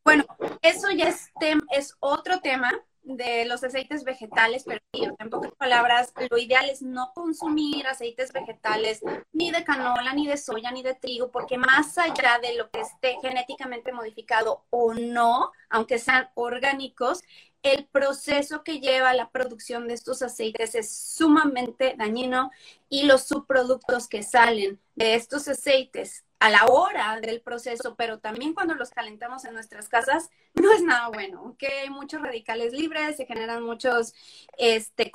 Bueno, 0.04 0.26
eso 0.62 0.92
ya 0.92 1.10
es, 1.10 1.32
es 1.72 1.96
otro 2.00 2.40
tema 2.40 2.72
de 3.04 3.46
los 3.46 3.64
aceites 3.64 4.04
vegetales, 4.04 4.64
pero 4.66 4.82
en 4.94 5.30
pocas 5.30 5.52
palabras, 5.54 6.14
lo 6.30 6.38
ideal 6.38 6.70
es 6.70 6.82
no 6.82 7.12
consumir 7.14 7.88
aceites 7.88 8.32
vegetales 8.32 9.02
ni 9.34 9.52
de 9.52 9.64
canola, 9.64 10.14
ni 10.14 10.28
de 10.28 10.38
soya, 10.38 10.72
ni 10.72 10.84
de 10.84 10.94
trigo, 10.94 11.32
porque 11.32 11.58
más 11.58 11.98
allá 11.98 12.40
de 12.42 12.56
lo 12.56 12.70
que 12.70 12.82
esté 12.82 13.18
genéticamente 13.22 13.92
modificado 13.92 14.66
o 14.70 14.94
no, 14.94 15.52
aunque 15.70 16.00
sean 16.00 16.30
orgánicos, 16.36 17.22
el 17.64 17.86
proceso 17.86 18.64
que 18.64 18.80
lleva 18.80 19.14
la 19.14 19.30
producción 19.30 19.88
de 19.88 19.94
estos 19.94 20.22
aceites 20.22 20.76
es 20.76 20.96
sumamente 20.96 21.96
dañino 21.98 22.52
y 22.90 23.04
los 23.04 23.24
subproductos 23.24 24.08
que 24.08 24.24
salen 24.24 24.80
de 24.96 25.16
estos 25.16 25.48
aceites 25.48 26.26
a 26.42 26.50
la 26.50 26.66
hora 26.66 27.20
del 27.22 27.40
proceso, 27.40 27.94
pero 27.96 28.18
también 28.18 28.56
cuando 28.56 28.74
los 28.74 28.90
calentamos 28.90 29.46
en 29.46 29.54
nuestras 29.54 29.88
casas, 29.88 30.32
no 30.56 30.74
es 30.74 30.82
nada 30.82 31.10
bueno, 31.10 31.56
que 31.60 31.68
hay 31.68 31.92
muchos 31.92 32.20
radicales 32.20 32.74
libres, 32.74 33.18
se 33.18 33.28
generan 33.28 33.62
muchos 33.62 34.16
este, 34.58 35.12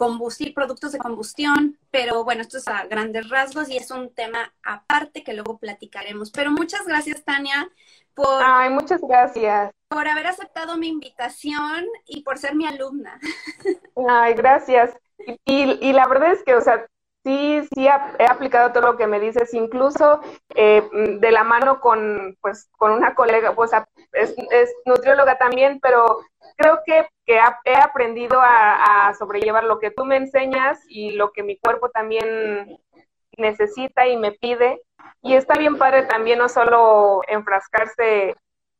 productos 0.54 0.92
de 0.92 0.98
combustión, 0.98 1.80
pero 1.90 2.22
bueno, 2.22 2.42
esto 2.42 2.58
es 2.58 2.68
a 2.68 2.86
grandes 2.86 3.28
rasgos 3.28 3.68
y 3.68 3.76
es 3.76 3.90
un 3.90 4.14
tema 4.14 4.54
aparte 4.62 5.24
que 5.24 5.34
luego 5.34 5.58
platicaremos. 5.58 6.30
Pero 6.30 6.52
muchas 6.52 6.86
gracias, 6.86 7.24
Tania, 7.24 7.68
por... 8.14 8.40
Ay, 8.44 8.70
muchas 8.70 9.00
gracias. 9.00 9.72
Por 9.88 10.06
haber 10.06 10.28
aceptado 10.28 10.76
mi 10.76 10.86
invitación 10.86 11.86
y 12.06 12.22
por 12.22 12.38
ser 12.38 12.54
mi 12.54 12.66
alumna. 12.66 13.18
Ay, 14.08 14.34
gracias. 14.34 14.96
Y, 15.44 15.84
y 15.84 15.92
la 15.92 16.06
verdad 16.06 16.34
es 16.34 16.44
que, 16.44 16.54
o 16.54 16.60
sea, 16.60 16.86
sí, 17.26 17.68
sí 17.74 17.88
he 17.88 18.24
aplicado 18.24 18.70
todo 18.70 18.92
lo 18.92 18.96
que 18.96 19.08
me 19.08 19.18
dices, 19.18 19.52
incluso 19.52 20.20
eh, 20.54 20.88
de 20.92 21.30
la 21.32 21.42
mano 21.42 21.80
con, 21.80 22.38
pues, 22.40 22.68
con 22.78 22.92
una 22.92 23.16
colega, 23.16 23.52
pues 23.56 23.72
es, 24.12 24.32
es 24.52 24.72
nutrióloga 24.84 25.36
también, 25.36 25.80
pero 25.80 26.20
creo 26.56 26.82
que, 26.86 27.08
que 27.24 27.40
he 27.64 27.76
aprendido 27.76 28.40
a, 28.40 29.12
sobrellevar 29.18 29.64
lo 29.64 29.80
que 29.80 29.90
tú 29.90 30.04
me 30.04 30.16
enseñas 30.16 30.78
y 30.88 31.12
lo 31.12 31.32
que 31.32 31.42
mi 31.42 31.58
cuerpo 31.58 31.88
también 31.88 32.78
necesita 33.36 34.06
y 34.06 34.16
me 34.16 34.30
pide. 34.32 34.80
Y 35.20 35.34
está 35.34 35.58
bien 35.58 35.78
padre 35.78 36.04
también 36.04 36.38
no 36.38 36.48
solo 36.48 37.22
enfrascarse 37.26 38.36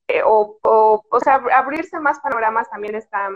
eh, 0.08 0.22
o, 0.24 0.56
o, 0.62 1.04
o 1.08 1.20
sea, 1.20 1.42
abrirse 1.52 1.98
más 1.98 2.20
panoramas 2.20 2.70
también 2.70 2.94
está, 2.94 3.30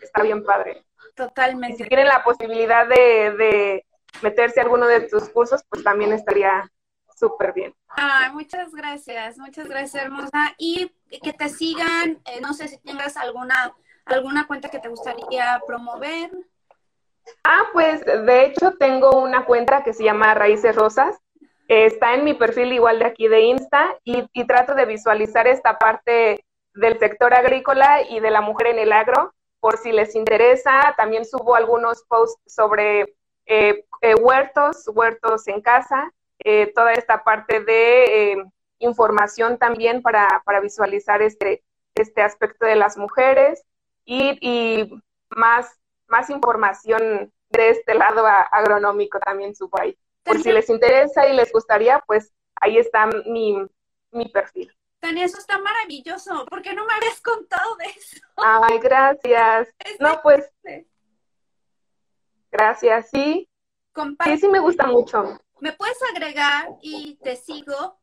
está 0.00 0.22
bien 0.22 0.42
padre. 0.42 0.86
Totalmente. 1.14 1.82
si 1.82 1.88
tienen 1.88 2.08
la 2.08 2.24
posibilidad 2.24 2.86
de 2.88 3.84
meterse 4.22 4.60
a 4.60 4.64
alguno 4.64 4.86
de 4.86 5.00
tus 5.00 5.28
cursos, 5.28 5.62
pues 5.68 5.82
también 5.82 6.12
estaría 6.12 6.70
súper 7.16 7.52
bien. 7.52 7.74
Ah, 7.88 8.30
muchas 8.32 8.72
gracias, 8.74 9.38
muchas 9.38 9.68
gracias, 9.68 10.02
hermosa. 10.02 10.54
Y 10.58 10.90
que 11.22 11.32
te 11.32 11.48
sigan, 11.48 12.20
eh, 12.26 12.40
no 12.40 12.52
sé 12.54 12.68
si 12.68 12.78
tengas 12.78 13.16
alguna, 13.16 13.74
alguna 14.04 14.46
cuenta 14.46 14.68
que 14.68 14.80
te 14.80 14.88
gustaría 14.88 15.60
promover. 15.66 16.30
Ah, 17.44 17.64
pues 17.72 18.04
de 18.04 18.44
hecho 18.44 18.72
tengo 18.78 19.20
una 19.20 19.44
cuenta 19.44 19.82
que 19.82 19.92
se 19.92 20.04
llama 20.04 20.34
Raíces 20.34 20.76
Rosas. 20.76 21.16
está 21.68 22.12
en 22.14 22.24
mi 22.24 22.34
perfil 22.34 22.72
igual 22.72 22.98
de 22.98 23.06
aquí 23.06 23.26
de 23.28 23.40
Insta 23.40 23.96
y, 24.04 24.28
y 24.34 24.46
trato 24.46 24.74
de 24.74 24.84
visualizar 24.84 25.46
esta 25.46 25.78
parte 25.78 26.44
del 26.74 26.98
sector 26.98 27.32
agrícola 27.32 28.02
y 28.02 28.20
de 28.20 28.30
la 28.30 28.40
mujer 28.40 28.68
en 28.68 28.78
el 28.78 28.92
agro. 28.92 29.32
Por 29.60 29.78
si 29.78 29.92
les 29.92 30.14
interesa, 30.14 30.94
también 30.96 31.24
subo 31.24 31.54
algunos 31.54 32.04
posts 32.04 32.38
sobre 32.46 33.14
eh, 33.46 33.84
eh, 34.00 34.14
huertos, 34.14 34.88
huertos 34.88 35.46
en 35.48 35.60
casa, 35.60 36.12
eh, 36.38 36.72
toda 36.74 36.92
esta 36.92 37.24
parte 37.24 37.60
de 37.60 38.44
información 38.78 39.58
también 39.58 40.02
para, 40.02 40.42
para, 40.44 40.60
visualizar 40.60 41.22
este, 41.22 41.62
este 41.94 42.22
aspecto 42.22 42.66
de 42.66 42.76
las 42.76 42.96
mujeres 42.96 43.64
y, 44.04 44.38
y, 44.40 44.90
más, 45.30 45.78
más 46.06 46.30
información 46.30 47.32
de 47.50 47.70
este 47.70 47.94
lado 47.94 48.26
agronómico 48.26 49.18
también 49.20 49.54
subo 49.54 49.80
ahí. 49.80 49.96
Por 50.22 50.40
si 50.40 50.52
les 50.52 50.68
interesa 50.70 51.26
y 51.26 51.34
les 51.34 51.52
gustaría, 51.52 52.02
pues 52.06 52.32
ahí 52.60 52.78
está 52.78 53.06
mi, 53.26 53.66
mi 54.10 54.28
perfil. 54.28 54.72
Tania, 55.00 55.26
eso 55.26 55.38
está 55.38 55.58
maravilloso. 55.58 56.46
¿Por 56.46 56.62
qué 56.62 56.72
no 56.72 56.86
me 56.86 56.94
habías 56.94 57.20
contado 57.20 57.76
de 57.76 57.84
eso? 57.86 58.20
Ay, 58.36 58.78
gracias. 58.78 59.68
no, 60.00 60.20
pues 60.22 60.50
Gracias, 62.54 63.08
sí. 63.10 63.48
Sí, 64.24 64.38
sí 64.38 64.48
me 64.48 64.60
gusta 64.60 64.86
mucho. 64.86 65.40
Me 65.58 65.72
puedes 65.72 65.98
agregar 66.14 66.68
y 66.80 67.16
te 67.16 67.34
sigo. 67.34 67.98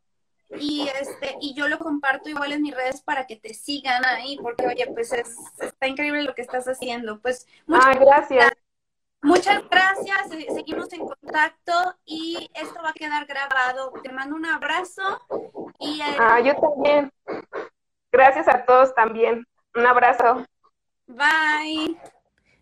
Y 0.58 0.90
este 1.00 1.38
y 1.40 1.54
yo 1.54 1.70
lo 1.70 1.80
comparto 1.80 2.30
igual 2.30 2.52
en 2.52 2.62
mis 2.62 2.76
redes 2.76 3.02
para 3.02 3.26
que 3.26 3.38
te 3.38 3.54
sigan 3.54 4.04
ahí 4.04 4.38
porque 4.42 4.68
oye 4.68 4.86
pues 4.88 5.14
es, 5.14 5.38
está 5.62 5.88
increíble 5.88 6.24
lo 6.24 6.36
que 6.36 6.42
estás 6.42 6.68
haciendo. 6.68 7.22
Pues 7.22 7.48
muchas 7.66 7.98
gracias. 7.98 8.52
muchas 9.22 9.64
gracias. 9.70 10.30
Seguimos 10.54 10.92
en 10.92 11.08
contacto 11.08 11.96
y 12.04 12.50
esto 12.54 12.84
va 12.84 12.90
a 12.90 12.94
quedar 12.94 13.26
grabado. 13.26 13.94
Te 14.04 14.12
mando 14.12 14.36
un 14.36 14.46
abrazo 14.46 15.22
y 15.80 16.02
eh, 16.02 16.18
ah 16.20 16.42
yo 16.42 16.54
también. 16.58 17.10
Gracias 18.12 18.50
a 18.50 18.66
todos 18.66 18.94
también. 18.94 19.48
Un 19.74 19.86
abrazo. 19.86 20.46
Bye 21.08 21.98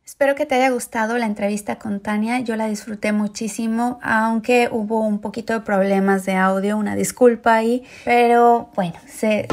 Espero 0.10 0.34
que 0.34 0.48
te 0.48 0.56
haya 0.56 0.72
gustado 0.72 1.20
la 1.20 1.28
entrevista 1.28 1.78
con 1.78 2.00
Tania. 2.00 2.40
Yo 2.40 2.56
la 2.56 2.66
disfruté 2.66 3.12
muchísimo, 3.12 4.00
aunque 4.02 4.68
hubo 4.72 5.02
un 5.02 5.20
poquito 5.20 5.54
de 5.54 5.60
problemas 5.60 6.26
de 6.26 6.34
audio, 6.34 6.78
una 6.78 6.96
disculpa 6.96 7.54
ahí. 7.54 7.84
Pero 8.06 8.72
bueno, 8.76 8.96
se, 9.08 9.46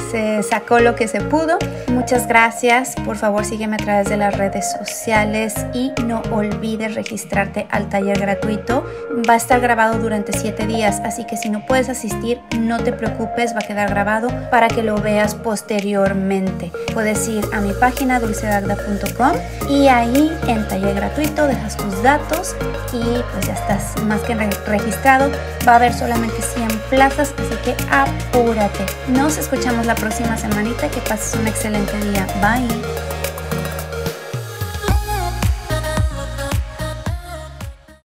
sacó 0.42 0.80
lo 0.80 0.96
que 0.96 1.08
se 1.08 1.20
pudo. 1.20 1.58
Muchas 1.88 2.26
gracias. 2.26 2.94
Por 3.04 3.18
favor, 3.18 3.44
sígueme 3.44 3.74
a 3.74 3.84
través 3.84 4.08
de 4.08 4.16
las 4.16 4.34
redes 4.34 4.72
sociales 4.72 5.54
y 5.74 5.92
no 6.06 6.22
olvides 6.32 6.94
registrarte 6.94 7.66
al 7.70 7.90
taller 7.90 8.18
gratuito. 8.18 8.86
Va 9.28 9.34
a 9.34 9.36
estar 9.36 9.60
grabado 9.60 9.98
durante 9.98 10.32
7 10.32 10.66
días, 10.66 11.00
así 11.04 11.26
que 11.26 11.36
si 11.36 11.50
no 11.50 11.66
puedes 11.66 11.90
asistir, 11.90 12.40
no 12.58 12.82
te 12.82 12.94
preocupes, 12.94 13.52
va 13.54 13.58
a 13.58 13.66
quedar 13.66 13.90
grabado 13.90 14.28
para 14.50 14.68
que 14.68 14.82
lo 14.82 14.96
veas 15.02 15.34
posteriormente. 15.34 16.72
Puedes 16.94 17.28
ir 17.28 17.44
a 17.52 17.60
mi 17.60 17.74
página 17.74 18.20
dulcedagda.com 18.20 19.32
y 19.68 19.88
ahí 19.88 20.32
en 20.46 20.66
taller 20.68 20.94
gratuito, 20.94 21.46
dejas 21.46 21.76
tus 21.76 22.02
datos 22.02 22.54
y 22.92 23.02
pues 23.32 23.46
ya 23.46 23.54
estás 23.54 24.02
más 24.04 24.20
que 24.22 24.34
registrado. 24.34 25.30
Va 25.66 25.72
a 25.72 25.76
haber 25.76 25.92
solamente 25.92 26.40
100 26.40 26.68
plazas, 26.90 27.34
así 27.38 27.56
que 27.64 27.76
apúrate. 27.90 28.86
Nos 29.08 29.38
escuchamos 29.38 29.86
la 29.86 29.94
próxima 29.94 30.36
semanita. 30.36 30.88
Que 30.88 31.00
pases 31.00 31.38
un 31.38 31.46
excelente 31.46 31.96
día. 31.98 32.26
Bye. 32.40 33.15